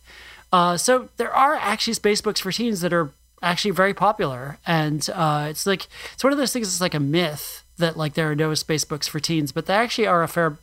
[0.55, 5.09] Uh, so there are actually space books for teens that are actually very popular, and
[5.13, 6.69] uh, it's like it's one of those things.
[6.69, 9.77] It's like a myth that like there are no space books for teens, but there
[9.77, 10.57] actually are a fair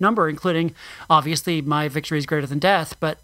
[0.00, 0.74] number, including
[1.10, 2.98] obviously my victory is greater than death.
[3.00, 3.18] But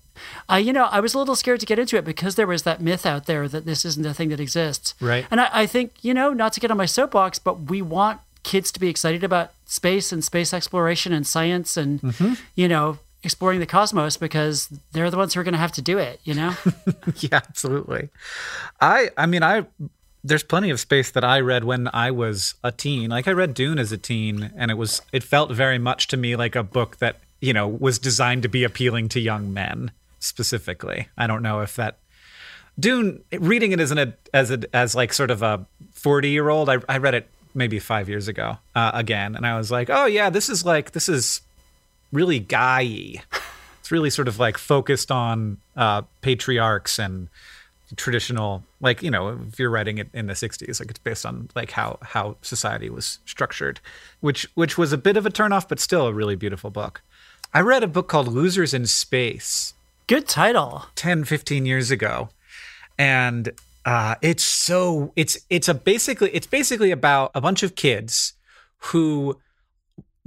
[0.47, 2.65] I, you know, I was a little scared to get into it because there was
[2.65, 4.93] that myth out there that this isn't a thing that exists.
[5.01, 5.27] Right.
[5.31, 8.21] And I, I think you know, not to get on my soapbox, but we want
[8.43, 12.03] kids to be excited about space and space exploration and science and
[12.55, 15.83] you know exploring the cosmos because they're the ones who are going to have to
[15.83, 16.55] do it, you know?
[17.17, 18.09] yeah, absolutely.
[18.81, 19.67] I I mean I
[20.23, 23.11] there's plenty of space that I read when I was a teen.
[23.11, 26.17] Like I read Dune as a teen and it was it felt very much to
[26.17, 29.91] me like a book that, you know, was designed to be appealing to young men
[30.19, 31.09] specifically.
[31.17, 31.97] I don't know if that
[32.79, 36.69] Dune reading it as an as a as like sort of a 40-year-old.
[36.69, 40.07] I I read it maybe 5 years ago uh, again and I was like, "Oh
[40.07, 41.41] yeah, this is like this is
[42.13, 43.23] really guy
[43.81, 47.29] It's really sort of like focused on uh, patriarchs and
[47.97, 51.49] traditional like you know if you're writing it in the 60s like it's based on
[51.57, 53.81] like how how society was structured
[54.21, 57.03] which which was a bit of a turnoff but still a really beautiful book.
[57.53, 59.75] I read a book called losers in space.
[60.07, 60.87] Good title.
[60.95, 62.29] 10 15 years ago.
[62.97, 63.51] And
[63.85, 68.35] uh, it's so it's it's a basically it's basically about a bunch of kids
[68.79, 69.39] who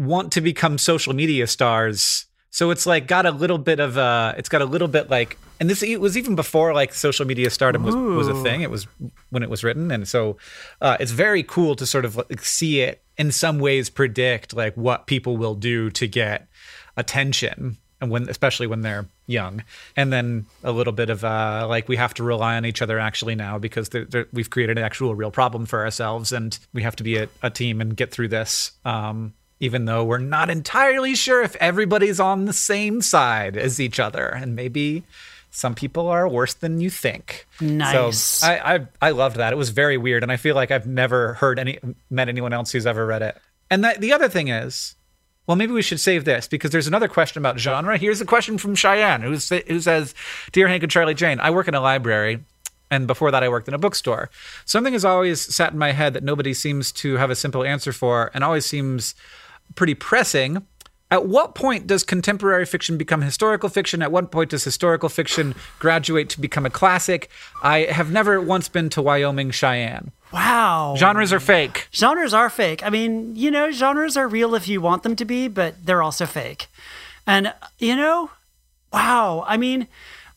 [0.04, 2.26] want to become social media stars.
[2.50, 5.38] So it's like got a little bit of uh it's got a little bit like
[5.60, 8.62] and this it was even before like social media stardom was, was a thing.
[8.62, 8.86] It was
[9.30, 9.92] when it was written.
[9.92, 10.38] And so
[10.82, 14.76] uh, it's very cool to sort of like see it in some ways predict like
[14.76, 16.48] what people will do to get
[16.98, 19.64] attention and when especially when they're young.
[19.96, 23.00] And then a little bit of uh like we have to rely on each other
[23.00, 26.84] actually now because there there- we've created an actual real problem for ourselves and we
[26.84, 28.74] have to be a, a team and get through this.
[28.86, 34.00] Um even though we're not entirely sure if everybody's on the same side as each
[34.00, 35.04] other and maybe
[35.52, 38.20] some people are worse than you think Nice.
[38.20, 40.88] so I, I i loved that it was very weird and i feel like i've
[40.88, 43.38] never heard any met anyone else who's ever read it
[43.72, 44.96] and that the other thing is
[45.46, 47.98] well, maybe we should save this because there's another question about genre.
[47.98, 50.16] Here's a question from Cheyenne who, who says,
[50.54, 52.46] Dear Hank and Charlie Jane, I work in a library.
[52.90, 54.30] And before that, I worked in a bookstore.
[54.66, 57.92] Something has always sat in my head that nobody seems to have a simple answer
[57.92, 59.16] for and always seems
[59.76, 60.66] pretty pressing.
[61.12, 64.02] At what point does contemporary fiction become historical fiction?
[64.02, 67.30] At what point does historical fiction graduate to become a classic?
[67.62, 70.12] I have never once been to Wyoming, Cheyenne.
[70.32, 70.96] Wow.
[70.98, 71.88] Genres are fake.
[71.94, 72.84] genres are fake.
[72.84, 76.02] I mean, you know, genres are real if you want them to be, but they're
[76.02, 76.66] also fake.
[77.28, 78.32] And, you know,
[78.92, 79.44] wow.
[79.48, 79.88] I mean,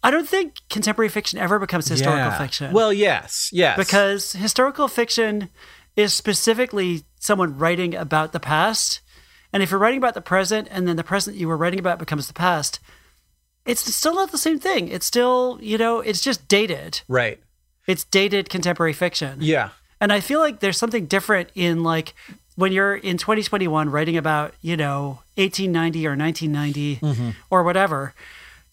[0.02, 2.38] I don't think contemporary fiction ever becomes historical Yeah.
[2.38, 2.72] fiction.
[2.74, 3.78] Well, yes, yes.
[3.78, 5.48] because historical fiction
[5.96, 9.00] is specifically someone writing about the past.
[9.52, 11.98] And if you're writing about the present and then the present you were writing about
[11.98, 12.80] becomes the past,
[13.64, 14.88] it's still not the same thing.
[14.88, 17.00] It's still, you know, it's just dated.
[17.08, 17.40] right.
[17.86, 19.38] It's dated contemporary fiction.
[19.40, 19.70] Yeah.
[20.00, 22.14] And I feel like there's something different in like
[22.56, 27.30] when you're in 2021 writing about, you know, 1890 or 1990 mm-hmm.
[27.48, 28.12] or whatever,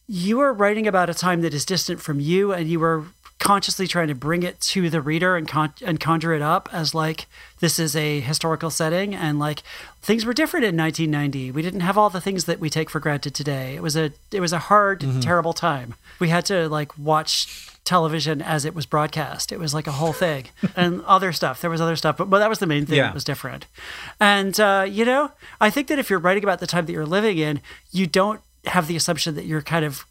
[0.07, 3.05] you are writing about a time that is distant from you and you were
[3.43, 6.95] consciously trying to bring it to the reader and con- and conjure it up as
[6.95, 7.25] like
[7.59, 9.61] this is a historical setting and like
[10.01, 12.99] things were different in 1990 we didn't have all the things that we take for
[13.01, 13.75] granted today.
[13.75, 15.95] It was a it was a hard terrible time.
[16.19, 19.51] We had to like watch television as it was broadcast.
[19.51, 20.45] It was like a whole thing.
[20.77, 21.59] And other stuff.
[21.59, 23.03] There was other stuff but, but that was the main thing Yeah.
[23.07, 23.65] that was different.
[24.21, 27.05] And uh, you know i think that if you're writing about the time that you're
[27.05, 27.59] living in
[27.91, 30.05] you don't have the assumption that you're kind of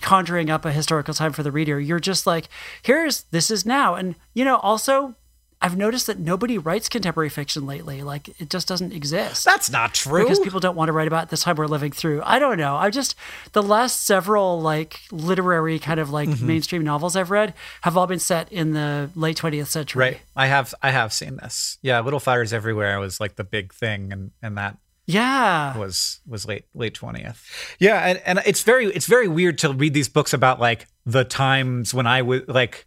[0.00, 1.78] conjuring up a historical time for the reader.
[1.80, 2.48] You're just like,
[2.82, 3.94] here's this is now.
[3.94, 5.14] And you know, also
[5.62, 8.02] I've noticed that nobody writes contemporary fiction lately.
[8.02, 9.46] Like it just doesn't exist.
[9.46, 10.22] That's not true.
[10.22, 12.20] because people don't want to write about the time we're living through.
[12.22, 12.76] I don't know.
[12.76, 13.14] I just
[13.52, 16.46] the last several like literary kind of like Mm-hmm.
[16.46, 20.00] mainstream novels I've read have all been set in the late 20th century.
[20.00, 20.20] Right.
[20.36, 21.78] I have I have seen this.
[21.80, 25.76] Yeah, Little Fires Everywhere was like the big thing and and that Yeah.
[25.76, 27.42] was was late late 20th.
[27.78, 31.24] Yeah, and and it's very it's very weird to read these books about like the
[31.24, 32.86] times when I was like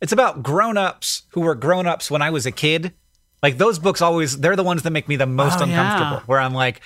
[0.00, 2.92] it's about grown-ups who were grown-ups when I was a kid.
[3.42, 6.22] Like those books always they're the ones that make me the most Oh, uncomfortable yeah.
[6.26, 6.80] where I'm like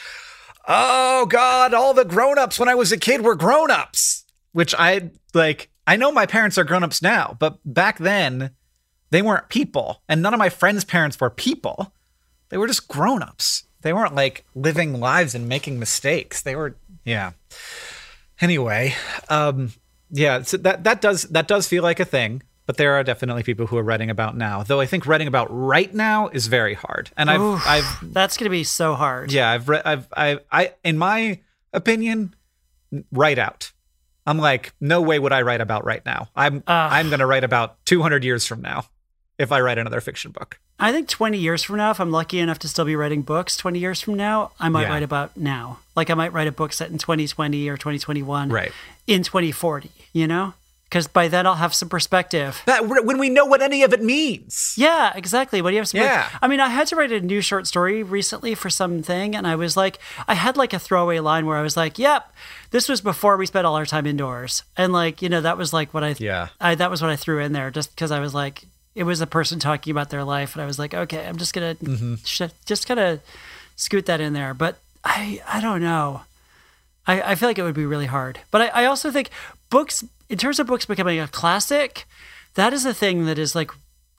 [0.69, 5.71] oh god, all the grown-ups when I was a kid were grown-ups, which I like
[5.87, 8.51] I know my parents are grown-ups now, but back then
[9.11, 11.93] they weren't people and none of my friends' parents were people.
[12.49, 13.63] They were just grown-ups.
[13.87, 16.43] They weren't like living lives and making mistakes.
[16.43, 17.31] They were yeah.
[18.41, 18.97] Anyway,
[19.29, 19.75] um
[20.11, 23.45] yeah, so that that does that does feel like a thing, but there are definitely
[23.45, 24.65] people who are writing about now.
[24.65, 27.13] Though I think writing about right now is very hard.
[27.17, 27.63] And I've Oof.
[27.65, 29.31] I've That's going to be so hard.
[29.31, 31.39] yeah, I've read I've I I in my
[31.73, 32.35] opinion
[33.13, 33.71] write out.
[34.27, 36.27] I'm like no way would I write about right now.
[36.35, 38.87] I'm I'm going to write about 200 years from now
[39.39, 40.59] if I write another fiction book.
[40.79, 43.57] I think 20 years from now, if I'm lucky enough to still be writing books
[43.57, 44.89] 20 years from now, I might Yeah.
[44.91, 45.79] write about now.
[45.95, 48.73] Like I might write a book set in 2020 or 2021 Right.
[49.07, 50.55] in 2040, you know?
[50.89, 52.63] because by then I'll have some perspective.
[52.67, 54.73] That when we know what any of it means.
[54.77, 55.61] Yeah, exactly.
[55.61, 55.89] What do you have?
[55.89, 56.29] Some Yeah.
[56.41, 59.57] I mean, I had to write a new short story recently for something, and I
[59.57, 62.33] was like, I had like a throwaway line where I was like, "Yep,
[62.71, 65.73] this was before we spent all our time indoors," and like, you know, that was
[65.73, 66.49] like what I, Yeah.
[66.61, 68.63] I that was what I threw in there, just because I was like,
[68.97, 71.53] it was a person talking about their life, and I was like, okay, I'm just
[71.55, 72.15] gonna Mm-hmm.
[72.25, 73.21] sh- just kind of
[73.77, 76.23] scoot that in there, but I, I don't know.
[77.07, 78.41] I, I feel like it would be really hard.
[78.51, 79.31] But I, I also think
[79.71, 82.07] books, in terms of books becoming a classic,
[82.55, 83.71] that is a thing that is like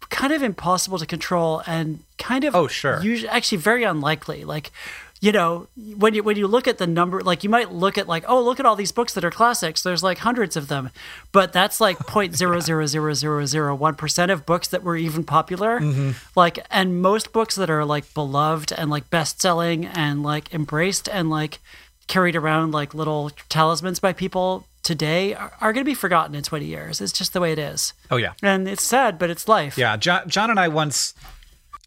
[0.10, 3.02] kind of impossible to control and kind of Oh, sure.
[3.04, 4.46] usually, actually very unlikely.
[4.46, 4.72] Like,
[5.20, 8.08] you know, when you when you look at the number, like you might look at
[8.08, 9.82] like, oh, look at all these books that are classics.
[9.82, 10.92] There's like hundreds of them,
[11.32, 14.96] but that's like point zero zero zero zero zero one percent of books that were
[14.96, 15.80] even popular.
[15.80, 16.12] Mm-hmm.
[16.36, 21.10] Like, and most books that are like beloved and like best selling and like embraced
[21.10, 21.60] and like
[22.08, 26.44] carried around like little talismans by people today are, are going to be forgotten in
[26.44, 27.02] 20 years.
[27.02, 27.94] It's just the way it is.
[28.10, 28.34] Oh yeah.
[28.42, 29.78] And it's sad, but it's life.
[29.78, 31.14] Yeah, John, John and I once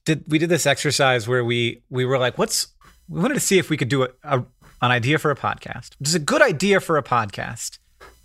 [0.04, 2.68] did we did this exercise where we we were like, what's
[3.10, 4.44] we wanted to see if we could do a, a
[4.82, 7.78] an idea for a podcast, which is a good idea for a podcast,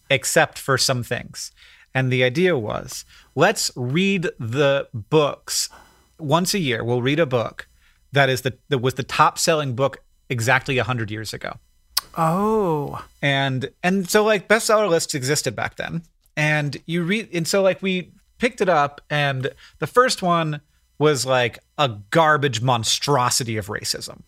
[0.09, 1.51] except for some things.
[1.93, 3.03] And the idea was,
[3.35, 5.69] let's read the books.
[6.17, 6.81] Once a year.
[6.81, 7.67] We'll read a book
[8.13, 11.57] that is the that was the top selling book exactly hundred years ago.
[12.17, 16.03] Oh, and and so like bestseller lists existed back then.
[16.37, 20.61] And you read and so like we picked it up and the first one
[20.97, 24.21] was like a garbage monstrosity of racism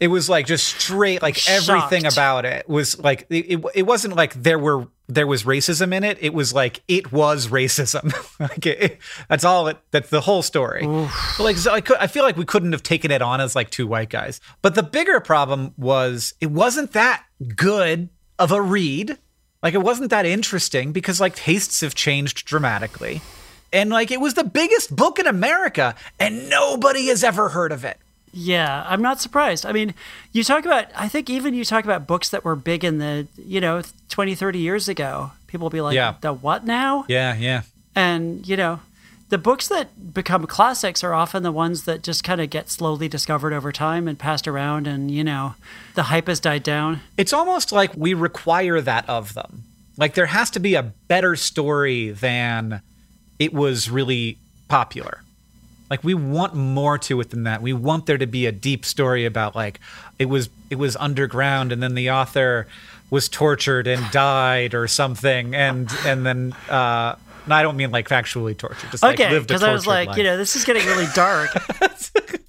[0.00, 4.14] it was like just straight like everything about it was like it, it, it wasn't
[4.14, 6.18] like there were there was racism in it.
[6.20, 8.12] It was like it was racism.
[8.40, 10.86] Like it, it- that's all it that's the whole story.
[10.86, 13.56] But, like so I, could, I feel like we couldn't have taken it on as
[13.56, 14.40] like two white guys.
[14.62, 17.24] But the bigger problem was it wasn't that
[17.56, 18.08] good
[18.38, 19.18] of a read.
[19.62, 23.20] Like it wasn't that interesting because like tastes have changed dramatically.
[23.72, 27.84] And like it was the biggest book in america and nobody has ever heard of
[27.84, 27.98] it
[28.32, 28.84] yeah.
[28.88, 29.64] I'm not surprised.
[29.66, 29.94] I mean,
[30.32, 33.26] you talk about, I think even you talk about books that were big in the,
[33.36, 35.32] you know, 20, 30 years ago.
[35.46, 36.14] People will be like, Yeah.
[36.20, 37.04] the what now?
[37.08, 37.62] yeah yeah
[37.96, 38.80] And, you know,
[39.30, 43.08] the books that become classics are often the ones that just kind of get slowly
[43.08, 45.54] discovered over time and passed around, and, you know,
[45.94, 47.00] the hype has died down.
[47.18, 49.64] It's almost like we require that of them.
[49.98, 52.80] Like there has to be a better story than
[53.38, 54.38] it was really
[54.68, 55.22] popular.
[55.90, 57.62] Like we want more to it than that.
[57.62, 59.80] We want there to be a deep story about like
[60.18, 62.66] it was it was underground and then the author
[63.10, 68.08] was tortured and died or something and and then uh no, I don't mean like
[68.08, 69.38] factually tortured, just like Okay.
[69.38, 70.18] Because I was like, life.
[70.18, 71.48] you know, this is getting really dark.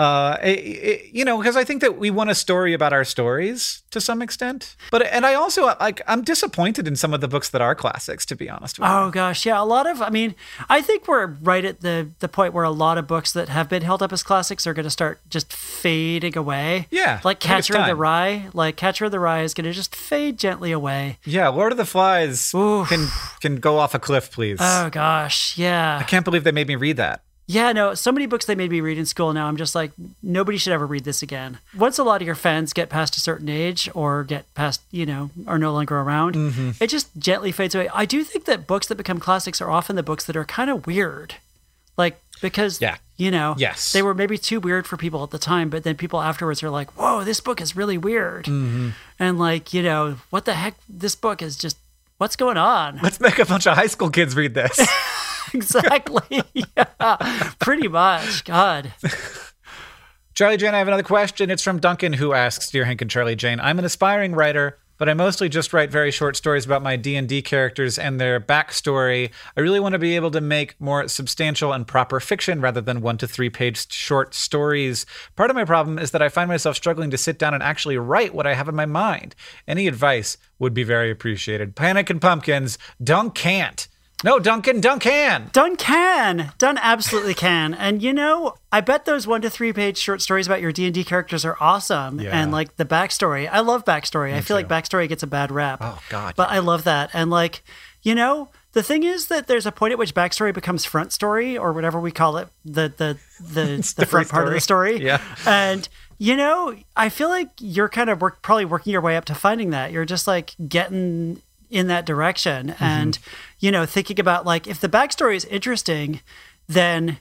[0.00, 0.58] uh it-
[0.90, 4.00] it- you know because i think that we want a story about our stories to
[4.00, 7.60] some extent but and i also like i'm disappointed in some of the books that
[7.60, 8.94] are classics to be honest with you.
[8.94, 10.00] Oh gosh, yeah, a lot of.
[10.08, 10.34] I mean,
[10.76, 13.68] I think we're right at the the point where a lot of books that have
[13.68, 16.86] been held up as classics are going to start just fading away.
[16.90, 17.96] Yeah, like I think it's Catcher in the.
[17.96, 18.48] Rye.
[18.54, 21.18] Like Catcher in the Rye is going to just fade gently away.
[21.24, 22.88] yeah lord of the flies Oof.
[22.88, 23.06] can
[23.40, 26.76] can go off a cliff please Oh gosh, yeah, i can't believe they made me
[26.76, 27.72] read that yeah.
[27.72, 29.32] No, so many books they made me read in school.
[29.32, 29.90] Now I'm just like,
[30.22, 31.58] nobody should ever read this again.
[31.76, 35.04] Once a lot of your fans get past a certain age or get past, you
[35.06, 36.70] know, are no longer around, Mm-hmm.
[36.82, 37.88] it just gently fades away.
[37.92, 40.70] I do think that books that become classics are often the books that are kind
[40.70, 41.34] of weird.
[41.96, 42.96] Like because Yeah.
[43.18, 43.92] you know, Yes.
[43.92, 46.70] they were maybe too weird for people at the time, but then people afterwards are
[46.70, 48.90] like, "Whoa, this book is really weird," Mm-hmm.
[49.18, 50.74] and like, you know, what the heck?
[50.88, 51.76] This book is just
[52.16, 53.00] what's going on?
[53.02, 54.78] let's make a bunch of high school kids read this
[55.54, 58.44] exactly, yeah, pretty much.
[58.44, 58.92] God,
[60.34, 61.50] Charlie Jane, I have another question.
[61.50, 65.08] It's from Duncan, who asks, "Dear Hank and Charlie Jane, I'm an aspiring writer, but
[65.08, 68.38] I mostly just write very short stories about my D and D characters and their
[68.38, 69.30] backstory.
[69.56, 73.00] I really want to be able to make more substantial and proper fiction rather than
[73.00, 75.06] one to three page short stories.
[75.36, 77.96] Part of my problem is that I find myself struggling to sit down and actually
[77.96, 79.34] write what I have in my mind.
[79.66, 81.76] Any advice would be very appreciated.
[81.76, 83.88] Panic and Pumpkins, Dunk can't.
[84.22, 85.48] No, Duncan, Dunk can.
[85.52, 89.96] Done can, done absolutely can, and you know, I bet those one to three page
[89.96, 92.38] short stories about your D and D characters are awesome, Yeah.
[92.38, 93.48] and like the backstory.
[93.50, 94.34] I love backstory.
[94.34, 95.78] I feel like backstory gets a bad rap.
[95.80, 97.62] Oh, God, but I love that, and like,
[98.02, 98.48] you know.
[98.72, 101.98] The thing is that there's a point at which backstory becomes front story or whatever
[101.98, 105.02] we call it, the the the, the front part of the story.
[105.02, 105.20] Yeah.
[105.44, 109.24] And you know, I feel like you're kind of work probably working your way up
[109.24, 109.90] to finding that.
[109.90, 112.84] You're just like getting in that direction mm-hmm.
[112.84, 113.18] and
[113.60, 116.20] you know, thinking about like if the backstory is interesting,
[116.66, 117.18] then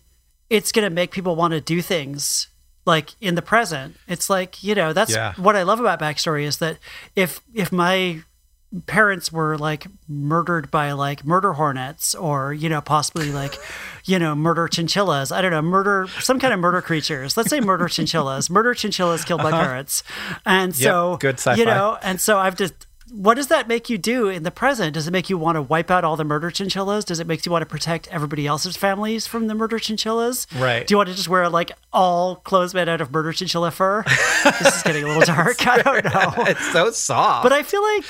[0.49, 2.47] it's going to make people want to do things
[2.85, 3.97] like in the present.
[4.07, 5.33] It's like, you know, that's Yeah.
[5.35, 6.77] what I love about backstory is that
[7.15, 8.23] if if my
[8.85, 13.57] parents were like murdered by like murder hornets or you know possibly like
[14.05, 17.59] you know murder chinchillas i don't know murder some kind of murder creatures let's say
[17.59, 19.63] murder chinchillas murder chinchillas killed by uh-huh.
[19.63, 20.03] parents
[20.45, 21.57] and so good sci-fi.
[21.57, 24.93] you know and so i've just what does that make you do in the present?
[24.93, 27.05] Does it make you want to wipe out all the murder chinchillas?
[27.05, 30.47] Does it make you want to protect everybody else's families from the murder chinchillas?
[30.55, 30.85] Right.
[30.85, 34.03] Do you want to just wear like all clothes made out of murder chinchilla fur?
[34.43, 35.65] this is getting a little dark.
[35.67, 36.33] I don't know.
[36.49, 37.43] It's so soft.
[37.43, 38.03] But I feel like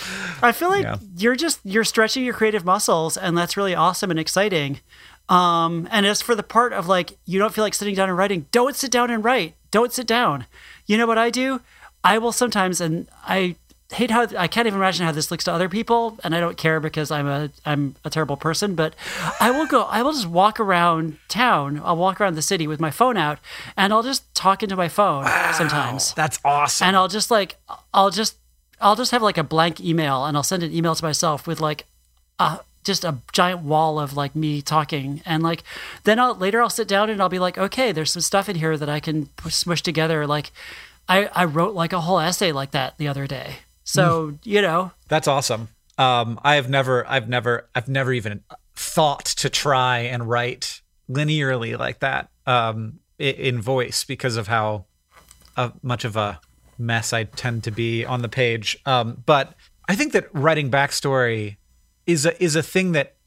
[0.44, 0.98] I feel like Yeah.
[1.18, 4.80] you're just you're stretching your creative muscles, and that's really awesome and exciting.
[5.28, 8.18] Um, and as for the part of like you don't feel like sitting down and
[8.18, 9.56] writing, don't sit down and write.
[9.72, 10.46] Don't sit down.
[10.88, 11.62] You know what I do?
[12.04, 13.56] I will sometimes, and I
[13.92, 16.58] hate how I can't even imagine how this looks to other people, and I don't
[16.58, 18.76] care because I'm a I'm a terrible person.
[18.76, 18.94] But
[19.40, 19.84] I will go.
[19.84, 21.82] I will just walk around town.
[21.84, 23.40] I'll walk around the city with my phone out,
[23.76, 26.88] and I'll just talk into my phone sometimes That's awesome.
[26.88, 27.58] and I'll just like
[27.94, 28.38] I'll just
[28.80, 31.60] I'll just have like a blank email and I'll send an email to myself with
[31.60, 31.86] like
[32.40, 35.64] a just a giant wall of like me talking and like
[36.06, 38.56] then I'll later I'll sit down and I'll be like okay there's some stuff in
[38.56, 40.52] here that I can smush together like
[41.10, 43.58] I I wrote like a whole essay like that the other day
[43.90, 45.70] so you know That's awesome.
[45.98, 48.42] Um, I have never, I've never, I've never even
[48.74, 54.86] thought to try and write linearly like that um, in voice because of how
[55.58, 56.40] uh, much of a
[56.78, 58.78] mess I tend to be on the page.
[58.86, 59.56] Um, but
[59.90, 61.58] I think that writing backstory
[62.06, 63.18] is a, is a thing that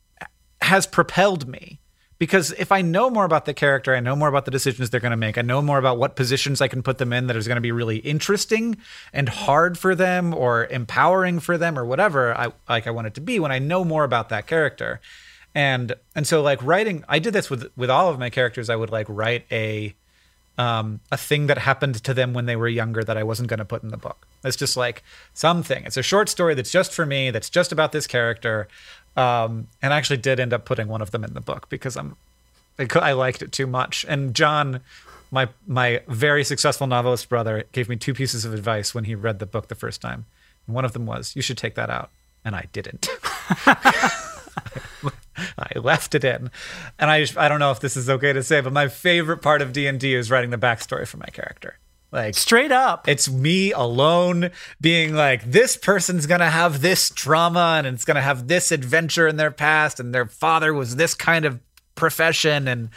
[0.63, 1.82] has propelled me
[2.23, 5.01] because if I know more about the character, I know more about the decisions they're
[5.01, 5.37] going to make.
[5.37, 7.61] I know more about what positions I can put them in that is going to
[7.61, 8.77] be really interesting
[9.13, 13.15] and hard for them or empowering for them or whatever I like I want it
[13.15, 15.01] to be when I know more about that character.
[15.53, 18.77] And and so like writing I did this with with all of my characters I
[18.77, 19.93] would like write a
[20.59, 23.59] um, a thing that happened to them when they were younger that I wasn't going
[23.59, 24.29] to put in the book.
[24.45, 25.03] It's just like
[25.35, 25.85] something.
[25.85, 27.31] It's a short story that's just for me.
[27.31, 28.69] That's just about this character.
[29.17, 31.97] Um, and I actually did end up putting one of them in the book because
[31.97, 32.17] I'm,
[32.79, 34.07] I, liked it too much.
[34.09, 34.81] And John,
[35.31, 39.39] my my very successful novelist brother, gave me two pieces of advice when he read
[39.39, 40.25] the book the first time.
[40.67, 42.11] And one of them was, "You should take that out,"
[42.45, 43.09] and I didn't.
[45.59, 46.51] I left it in,
[46.99, 49.39] and I just, I don't know if this is okay to say, but my favorite
[49.39, 51.79] part of D and D is writing the backstory for my character.
[52.13, 53.09] Like straight up.
[53.09, 54.51] it's me alone
[54.81, 59.37] being like, this person's gonna have this trauma and it's gonna have this adventure in
[59.39, 61.59] their past, and their father was this kind of
[61.95, 62.91] profession, and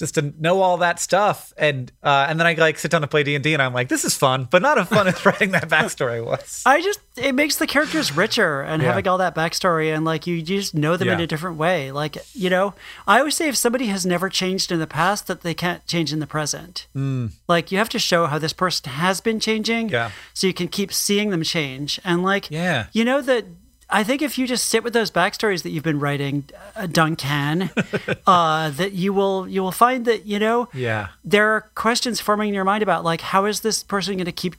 [0.00, 1.52] just to know all that stuff.
[1.56, 3.72] And uh, and then I like sit down to play D and D, and I'm
[3.72, 6.62] like, this is fun, but not as fun as writing that backstory was.
[6.66, 8.88] I just it makes the characters richer and Yeah.
[8.88, 11.92] having all that backstory and like you, you just know them in a different way.
[11.92, 12.74] Like you know,
[13.06, 16.12] I always say if somebody has never changed in the past, that they can't change
[16.12, 16.88] in the present.
[17.46, 20.10] Like you have to show how this person has been changing, Yeah.
[20.34, 22.00] so you can keep seeing them change.
[22.04, 22.86] And like Yeah.
[22.92, 23.44] you know that.
[23.92, 26.44] I think if you just sit with those backstories that you've been writing,
[26.76, 27.70] uh, Duncan,
[28.26, 31.08] uh, that you will you will find that you know Yeah.
[31.24, 34.32] there are questions forming in your mind about like how is this person going to
[34.32, 34.54] keep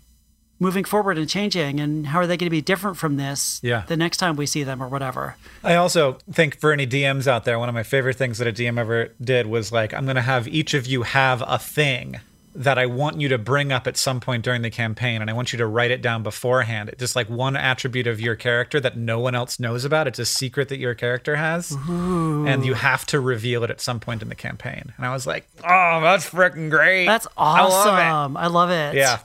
[0.59, 3.83] moving forward and changing and how are they going to be different from this Yeah.
[3.87, 7.45] the next time we see them or whatever I also think for any DMs out
[7.45, 10.17] there, one of my favorite things that a DM ever did was like, I'm going
[10.17, 12.19] to have each of you have a thing
[12.53, 15.33] that I want you to bring up at some point during the campaign, and I
[15.33, 16.89] want you to write it down beforehand.
[16.89, 20.07] It's just like one attribute of your character that no one else knows about.
[20.07, 23.99] It's a secret that your character has, and you have to reveal it at some
[23.99, 24.93] point in the campaign.
[24.97, 27.05] And I was like, oh, that's freaking great.
[27.05, 28.01] that's I love it.
[28.01, 29.19] awesome i love it Yeah.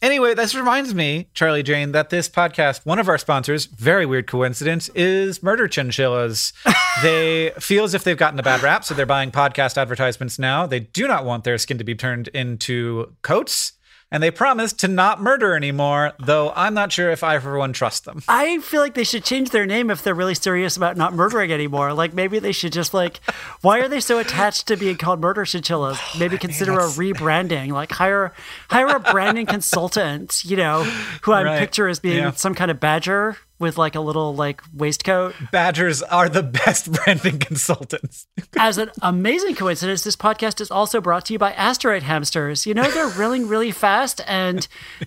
[0.00, 4.28] Anyway, this reminds me, Charlie Jane, that this podcast, one of our sponsors, very weird
[4.28, 6.52] coincidence, is Murder Chinchillas.
[7.02, 10.66] they feel as if they've gotten a bad rap, so they're buying podcast advertisements now.
[10.66, 13.72] They do not want their skin to be turned into coats,
[14.10, 17.72] and they promise to not murder anymore, though I'm not sure if I, for one,
[17.72, 18.22] trust them.
[18.28, 21.52] i feel like they should change their name if they're really serious about not murdering
[21.52, 23.20] anymore like maybe they should just like
[23.62, 27.90] why are they so attached to being called murder chinchillas maybe consider a rebranding like
[27.92, 28.32] hire
[28.70, 30.82] hire a branding consultant you know
[31.22, 31.58] who i Right.
[31.58, 32.32] picture as being Yeah.
[32.32, 37.38] some kind of badger with like a little like waistcoat Badgers are the best branding
[37.38, 38.26] consultants.
[38.58, 42.66] As an amazing coincidence, this podcast is also brought to you by Asteroid Hamsters.
[42.66, 44.66] You know, they're running really fast and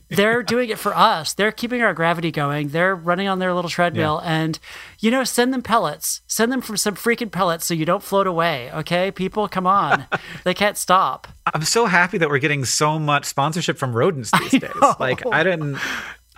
[0.09, 1.33] they're doing it for us.
[1.33, 2.69] They're keeping our gravity going.
[2.69, 4.59] They're running on their little treadmill and,
[4.99, 6.21] you know, send them pellets.
[6.27, 8.71] Send them from some freaking pellets so you don't float away.
[8.71, 10.05] Okay, people, come on.
[10.43, 11.27] they can't stop.
[11.53, 14.71] I'm so happy that we're getting so much sponsorship from rodents these days.
[14.99, 15.77] Like I didn't.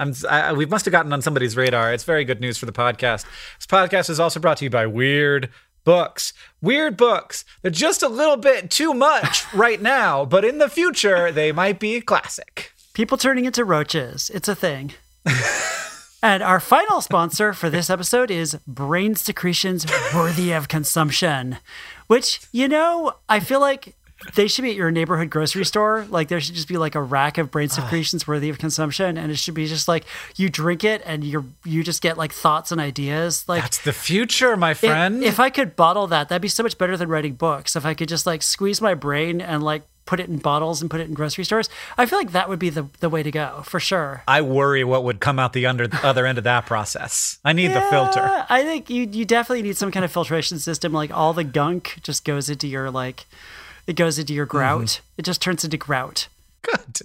[0.04, 0.14] I'm.
[0.30, 1.94] I, we must have gotten on somebody's radar.
[1.94, 3.26] It's very good news for the podcast.
[3.58, 5.50] This podcast is also brought to you by Weird
[5.86, 6.34] Books.
[6.62, 7.46] Weird Books.
[7.62, 11.80] They're just a little bit too much right now, but in the future they might
[11.80, 12.74] be classic.
[12.94, 14.30] People turning into roaches.
[14.34, 14.94] It's a thing.
[16.24, 19.86] And our final sponsor for this episode is Brain Secretions
[20.16, 21.58] Worthy of Consumption,
[22.08, 23.94] which, you know, I feel like
[24.36, 26.06] they should be at your neighborhood grocery store.
[26.10, 27.76] Like there should just be like a rack of brain ah.
[27.76, 30.06] secretions worthy of consumption, and it should be just like
[30.36, 33.48] you drink it and you you just get like thoughts and ideas.
[33.48, 35.24] Like That's the future, my friend.
[35.24, 37.76] if I could bottle that, that'd be so much better than writing books.
[37.76, 40.92] If I could just like squeeze my brain and like put it in bottles and
[40.92, 43.32] put it in grocery stores, I feel like that would be the the way to
[43.32, 44.24] go for sure.
[44.28, 47.40] I worry what would come out the under, other end of that process.
[47.46, 48.46] I need the filter.
[48.50, 50.94] I think you you definitely need some kind of filtration system.
[50.94, 53.26] Like all the gunk just goes into your like,
[53.88, 54.58] it goes into your mm-hmm.
[54.58, 55.02] grout.
[55.18, 56.28] It just turns into grout.
[56.62, 57.02] Good.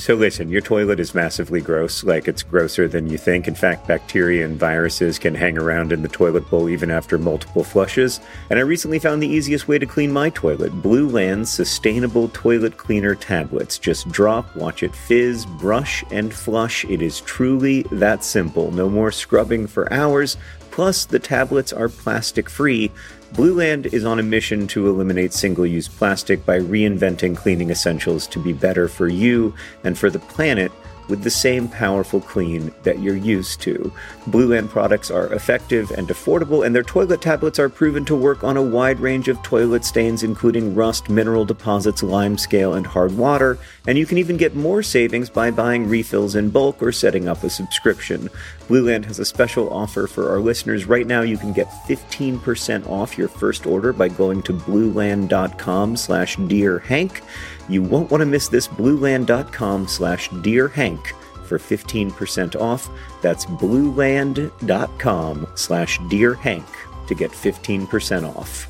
[0.00, 3.46] So listen, your toilet is massively gross, like it's grosser than you think.
[3.46, 7.62] In fact, bacteria and viruses can hang around in the toilet bowl even after multiple
[7.62, 8.18] flushes.
[8.48, 13.14] And I recently found the easiest way to clean my toilet Blueland's sustainable toilet cleaner
[13.14, 13.78] tablets.
[13.78, 16.86] Just drop, watch it fizz, brush, and flush.
[16.86, 18.70] It is truly that simple.
[18.70, 20.38] No more scrubbing for hours.
[20.70, 22.90] Plus, the tablets are plastic free.
[23.34, 28.38] Blueland is on a mission to eliminate single use plastic by reinventing cleaning essentials to
[28.38, 29.54] be better for you
[29.84, 30.72] and for the planet
[31.08, 33.92] with the same powerful clean that you're used to.
[34.26, 38.56] Blueland products are effective and affordable, and their toilet tablets are proven to work on
[38.56, 43.58] a wide range of toilet stains, including rust, mineral deposits, lime scale, and hard water.
[43.86, 47.42] And you can even get more savings by buying refills in bulk or setting up
[47.42, 48.28] a subscription.
[48.68, 50.86] Blueland has a special offer for our listeners.
[50.86, 56.36] Right now, you can get 15% off your first order by going to blueland.com slash
[56.36, 57.22] dearhank.
[57.70, 61.06] You won't want to miss this blueland.com slash dearhank
[61.46, 62.88] for 15% off.
[63.22, 66.66] That's blueland.com slash dearhank
[67.06, 68.66] to get 15% off.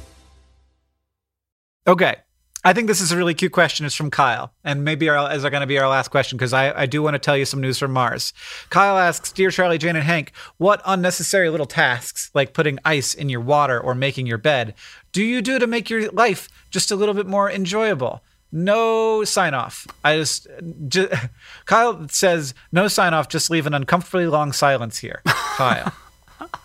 [1.87, 2.17] Okay.
[2.63, 3.87] I think this is a really cute question.
[3.87, 6.83] It's from Kyle, and maybe our, is going to be our last question because I,
[6.83, 8.35] I do want to tell you some news from Mars.
[8.69, 13.31] Kyle asks, "Dear Charlie, Jane, and Hank, what unnecessary little tasks like putting ice in
[13.31, 14.75] your water or making your bed
[15.13, 18.23] do you do to make your life just a little bit more enjoyable?"
[18.53, 19.87] No sign off.
[20.05, 20.49] I just,
[20.89, 21.11] ju-
[21.67, 23.29] Kyle says no sign off.
[23.29, 25.93] Just leave an uncomfortably long silence here, Kyle.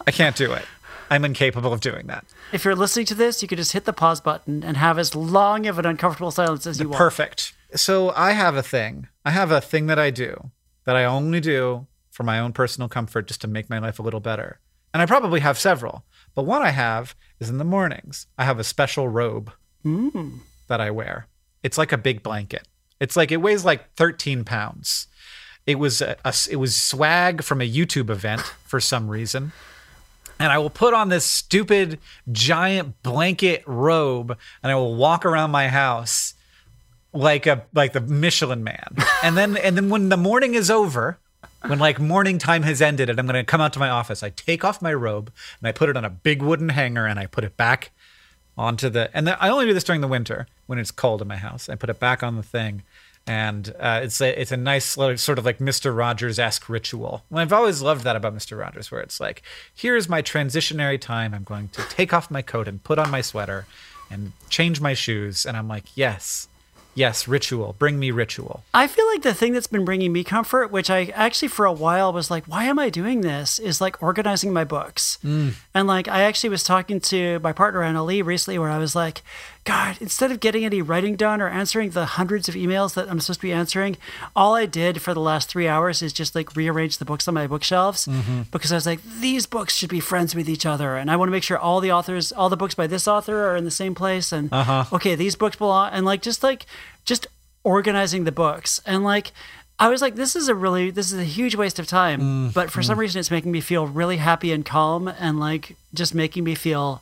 [0.08, 0.66] I can't do it.
[1.10, 2.26] I'm incapable of doing that.
[2.52, 5.14] If you're listening to this, you could just hit the pause button and have as
[5.14, 6.98] long of an uncomfortable silence as you want.
[6.98, 7.54] Perfect.
[7.76, 9.08] So I have a thing.
[9.24, 10.52] I have a thing that I do
[10.86, 14.02] that I only do for my own personal comfort just to make my life a
[14.02, 14.60] little better.
[14.94, 18.28] And I probably have several, but one I have is in the mornings.
[18.38, 19.52] I have a special robe
[19.84, 20.40] mm.
[20.68, 21.28] that I wear.
[21.66, 22.68] It's like a big blanket.
[23.00, 25.08] It's like it weighs like 13 pounds.
[25.66, 29.52] It was a, a- it was swag from a YouTube event for some reason
[30.40, 32.00] and I will put on this stupid
[32.32, 36.34] giant blanket robe and I will walk around my house
[37.14, 38.96] like a like the Michelin man.
[39.24, 41.18] And then and then when the morning is over,
[41.66, 44.24] when like morning time has ended and I'm going to come out to my office,
[44.24, 47.18] I take off my robe and I put it on a big wooden hanger and
[47.18, 47.92] I put it back
[48.58, 51.38] onto the and I only do this during the winter when it's cold in my
[51.38, 51.70] house.
[51.70, 52.84] I put it back on the thing
[53.28, 55.96] and uh, it's a it's a nice sort of like Mr.
[55.96, 57.24] Rogers esque ritual.
[57.30, 58.60] And I've always loved that about Mr.
[58.60, 59.42] Rogers, where it's like,
[59.74, 61.34] here's my transitionary time.
[61.34, 63.66] I'm going to take off my coat and put on my sweater
[64.12, 66.48] and change my shoes, and I'm like, yes,
[66.94, 67.76] yes, ritual.
[67.80, 68.64] Bring me ritual.
[68.76, 71.74] I feel like the thing that's been bringing me comfort, which I actually for a
[71.74, 73.58] while was like, why am I doing this?
[73.58, 75.18] Is like organizing my books.
[75.24, 79.24] And like, I actually was talking to my partner, Annalee, recently where I was like,
[79.66, 83.20] God, instead of getting any writing done or answering the hundreds of emails that I'm
[83.20, 83.98] supposed to be answering,
[84.36, 87.34] all I did for the last three hours is just like rearrange the books on
[87.34, 88.44] my bookshelves mm-hmm.
[88.52, 90.96] because I was like, these books should be friends with each other.
[90.98, 93.50] And I want to make sure all the authors, all the books by this author
[93.50, 94.32] are in the same place.
[94.32, 94.86] And uh-huh.
[94.94, 95.90] okay, these books belong.
[95.92, 96.68] And like, just like,
[97.04, 97.28] just
[97.66, 99.32] organizing the books and like
[99.80, 102.70] i was like this is a really this is a huge waste of time but
[102.70, 102.88] for mm-hmm.
[102.88, 106.54] some reason it's making me feel really happy and calm and like just making me
[106.54, 107.02] feel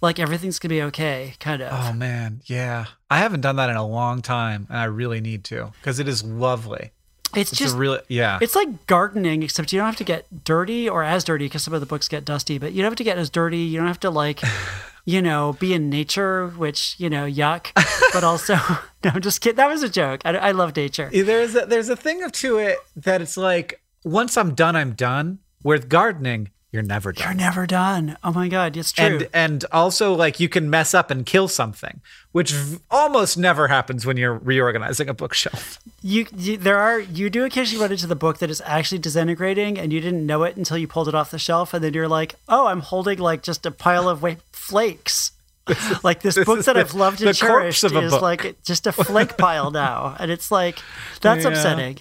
[0.00, 2.86] like everything's gonna be okay kind of Oh man, yeah.
[3.10, 6.08] I haven't done that in a long time, and I really need to because it
[6.08, 6.92] is lovely.
[7.34, 8.38] it's, It's just a really yeah.
[8.40, 11.74] it's like gardening except you don't have to get dirty or as dirty because some
[11.74, 13.86] of the books get dusty but you don't have to get as dirty you don't
[13.86, 14.40] have to like
[15.04, 17.68] you know be in nature which you know yuck
[18.12, 18.54] but also
[19.04, 21.88] no i'm just kidding that was a joke i, I love nature there's a, there's
[21.88, 25.40] a thing of to it that it's like once I'm done, I'm done.
[25.62, 27.26] With gardening, you're never done.
[27.26, 30.94] you're never done oh my god it's true and and also like you can mess
[30.94, 32.00] up and kill something,
[32.32, 35.78] which v- almost never happens when you're reorganizing a bookshelf.
[36.02, 39.78] You, you there are you do occasionally run into the book that is actually disintegrating
[39.78, 42.08] and you didn't know it until you pulled it off the shelf and then you're
[42.08, 45.32] like oh i'm holding like just a pile of wa- flakes
[46.04, 48.22] like this, book that the- i've loved and cherished is book.
[48.22, 50.78] like just a flake pile now and it's like
[51.20, 51.50] that's Yeah.
[51.50, 51.98] upsetting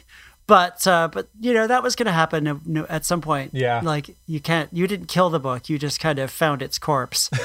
[0.49, 3.51] But uh, but you know that was going to happen at some point.
[3.53, 3.81] Yeah.
[3.83, 5.69] like you can't you didn't kill the book.
[5.69, 7.29] You just kind of found its corpse.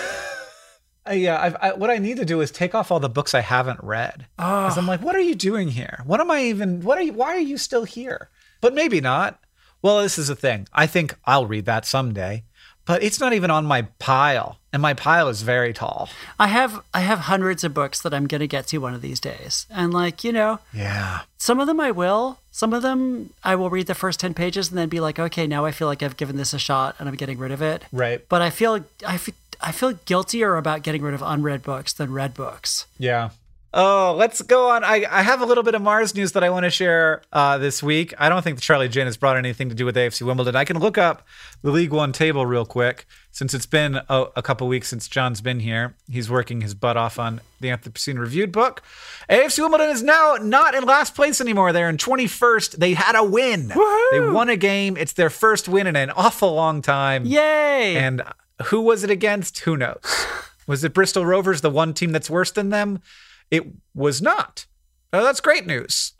[1.12, 3.40] Yeah, I've, I, what I need to do is take off all the books I
[3.40, 4.26] haven't read.
[4.38, 6.02] Because I'm like, what are you doing here?
[6.06, 6.80] What am I even?
[6.80, 7.12] What are you?
[7.12, 8.30] Why are you still here?
[8.62, 9.38] But maybe not.
[9.82, 10.66] Well, this is the thing.
[10.72, 12.44] I think I'll read that someday,
[12.86, 16.08] but it's not even on my pile, and my pile is very tall.
[16.38, 19.02] I have I have hundreds of books that I'm going to get to one of
[19.02, 21.20] these days, and like you know, Yeah.
[21.38, 22.38] some of them I will.
[22.50, 25.46] Some of them I will read the first ten pages and then be like, okay,
[25.46, 27.82] now I feel like I've given this a shot and I'm getting rid of it.
[27.92, 28.24] Right.
[28.28, 32.12] But I feel I feel, I feel guiltier about getting rid of unread books than
[32.12, 32.86] read books.
[32.98, 33.30] Yeah.
[33.76, 34.84] Oh, let's go on.
[34.84, 37.58] I, I have a little bit of Mars news that I want to share uh,
[37.58, 38.14] this week.
[38.18, 40.54] I don't think the Charlie Jane has brought anything to do with AFC Wimbledon.
[40.54, 41.26] I can look up
[41.62, 45.40] the League One table real quick since it's been a, a couple weeks since John's
[45.40, 45.96] been here.
[46.08, 48.80] He's working his butt off on the Anthropocene Reviewed book.
[49.28, 51.72] AFC Wimbledon is now not in last place anymore.
[51.72, 52.76] They're in 21st.
[52.76, 53.72] They had a win.
[54.12, 54.96] They won a game.
[54.96, 57.26] It's their first win in an awful long time.
[57.26, 57.96] Yay!
[57.96, 58.22] And
[58.66, 59.58] who was it against?
[59.60, 59.98] Who knows?
[60.66, 63.02] Was it Bristol Rovers, the one team that's worse than them?
[63.50, 63.64] It
[63.94, 64.66] was not.
[65.12, 66.12] Oh, that's great news.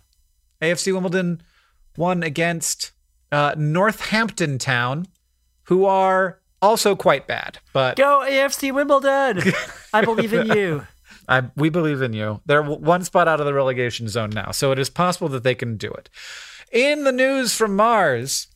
[0.63, 1.43] AFC Wimbledon
[1.97, 2.93] won against
[3.33, 5.07] uh, Northampton Town,
[5.65, 7.59] who are also quite bad.
[7.73, 9.53] But Go AFC Wimbledon!
[9.93, 10.87] I believe in you.
[11.29, 12.41] I, we believe in you.
[12.47, 15.55] They're one spot out of the relegation zone now, so it is possible that they
[15.55, 16.11] can do it.
[16.71, 18.49] In the news from Mars,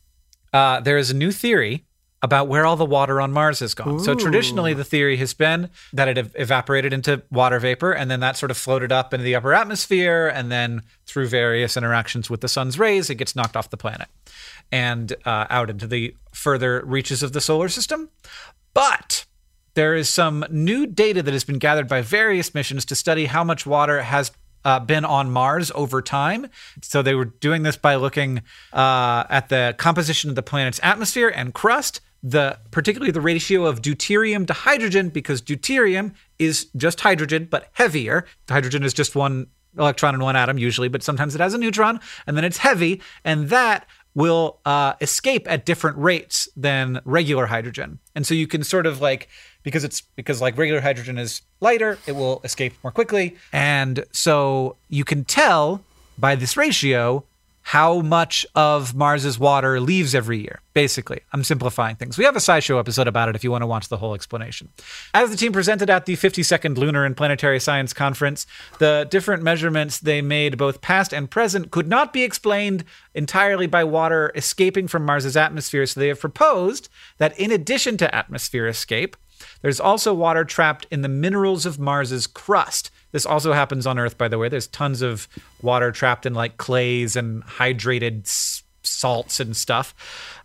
[0.53, 1.85] uh, there is a new theory
[2.21, 3.99] about where all the water on Mars has gone.
[3.99, 8.19] So traditionally, the theory has been that it ev- evaporated into water vapor, and then
[8.19, 12.41] that sort of floated up into the upper atmosphere, and then through various interactions with
[12.41, 14.09] the sun's rays, it gets knocked off the planet
[14.71, 18.09] and uh, out into the further reaches of the solar system.
[18.73, 19.25] But
[19.75, 23.43] there is some new data that has been gathered by various missions to study how
[23.43, 24.31] much water has
[24.65, 26.47] uh, been on Mars over time.
[26.81, 28.41] So they were doing this by looking
[28.73, 33.81] uh, at the composition of the planet's atmosphere and crust, the particularly the ratio of
[33.81, 38.25] deuterium to hydrogen, because deuterium is just hydrogen but heavier.
[38.49, 39.47] Hydrogen is just one
[39.77, 43.01] electron and one atom usually, but sometimes it has a neutron, and then it's heavy,
[43.23, 47.99] and that will uh, escape at different rates than regular hydrogen.
[48.15, 49.29] And so you can sort of like
[49.63, 53.35] because it's because like regular hydrogen is lighter, it will escape more quickly.
[53.53, 55.83] And so you can tell
[56.17, 57.23] by this ratio
[57.61, 60.61] how much of Mars's water leaves every year.
[60.73, 62.17] Basically, I'm simplifying things.
[62.17, 64.69] We have a SciShow episode about it if you want to watch the whole explanation.
[65.13, 68.47] As the team presented at the 52nd Lunar and Planetary Science Conference,
[68.79, 73.83] the different measurements they made, both past and present, could not be explained entirely by
[73.83, 75.85] water escaping from Mars's atmosphere.
[75.85, 79.15] So they have proposed that in addition to atmosphere escape,
[79.61, 82.91] there's also water trapped in the minerals of Mars's crust.
[83.11, 84.49] This also happens on Earth, by the way.
[84.49, 85.27] There's tons of
[85.61, 89.93] water trapped in like clays and hydrated s- salts and stuff.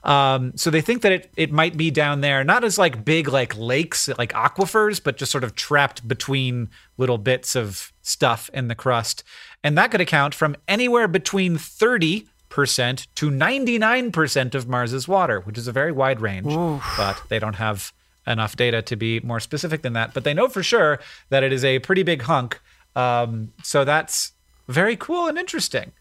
[0.02, 3.28] Um, so they think that it, it might be down there, not as like big
[3.28, 8.68] like lakes, like aquifers, but just sort of trapped between little bits of stuff in
[8.68, 9.24] the crust.
[9.62, 15.58] And that could account from anywhere between 30 percent to 99% of Mars's water, which
[15.58, 16.46] is a very wide range.
[16.96, 17.92] But they don't have
[18.26, 20.14] enough data to be more specific than that.
[20.14, 21.00] But they know for sure
[21.30, 22.60] that it is a pretty big hunk.
[22.96, 24.32] Um, so that's
[24.68, 25.92] very cool and interesting.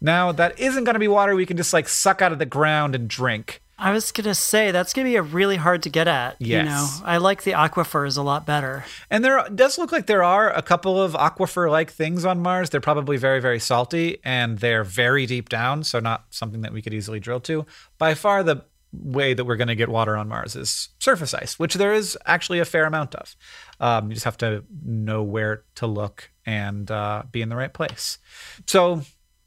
[0.00, 2.46] Now, that isn't going to be water we can just like suck out of the
[2.46, 3.62] ground and drink.
[3.80, 6.34] I was gonna say that's gonna be a really hard to get at.
[6.40, 7.00] You know, Yes.
[7.04, 8.84] I like the aquifers a lot better.
[9.08, 12.70] And there does look like there are a couple of aquifer like things on Mars.
[12.70, 16.82] They're probably very, very salty and they're very deep down, so not something that we
[16.82, 17.66] could easily drill to.
[17.98, 21.58] By far, the way that we're going to get water on Mars is surface ice,
[21.58, 23.36] which there is actually a fair amount of.
[23.80, 27.72] Um, you just have to know where to look and uh, be in the right
[27.72, 28.18] place.
[28.66, 29.02] So,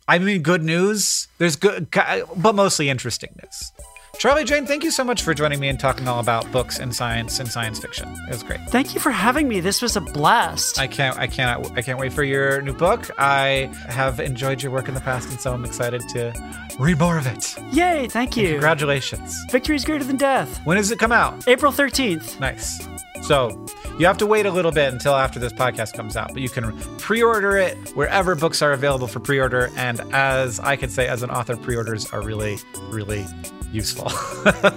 [0.07, 1.27] I mean, good news.
[1.37, 3.71] There's good, but mostly interesting news.
[4.18, 6.95] Charlie Jane, thank you so much for joining me and talking all about books and
[6.95, 8.07] science and science fiction.
[8.28, 8.59] It was great.
[8.70, 9.62] Thank you for having me.
[9.62, 10.80] This was a blast.
[10.80, 13.09] I can't I cannot I can't wait for your new book.
[13.18, 16.34] I have enjoyed your work in the past and so I'm excited to
[16.78, 17.55] read more of it.
[17.74, 18.07] Yay!
[18.09, 18.49] Thank you.
[18.51, 19.36] Congratulations.
[19.49, 20.59] Victories Greater Than Death.
[20.66, 21.47] When does it come out?
[21.47, 22.39] April thirteenth.
[22.39, 22.88] Nice.
[23.24, 23.66] So
[23.97, 26.49] you have to wait a little bit until after this podcast comes out, but you
[26.49, 29.70] can pre-order it wherever books are available for pre-order.
[29.78, 32.57] And as I could say, as an author, pre-orders are really,
[32.89, 33.26] really
[33.72, 34.11] useful.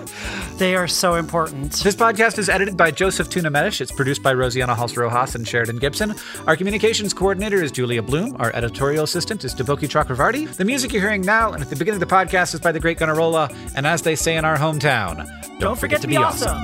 [0.58, 1.72] They are so important.
[1.72, 3.80] This podcast is edited by Joseph Tuna Medish.
[3.80, 6.14] It's produced by Rosiana Halse Rojas and Sheridan Gibson.
[6.46, 8.36] Our communications coordinator is Julia Bloom.
[8.38, 10.54] Our editorial assistant is Deboki Chakravarti.
[10.54, 12.78] The music you're hearing now and at the beginning of the podcast is by the
[12.78, 13.52] great Gunnarolla.
[13.74, 16.62] And as they say in our hometown, don't, Don't forget to be awesome.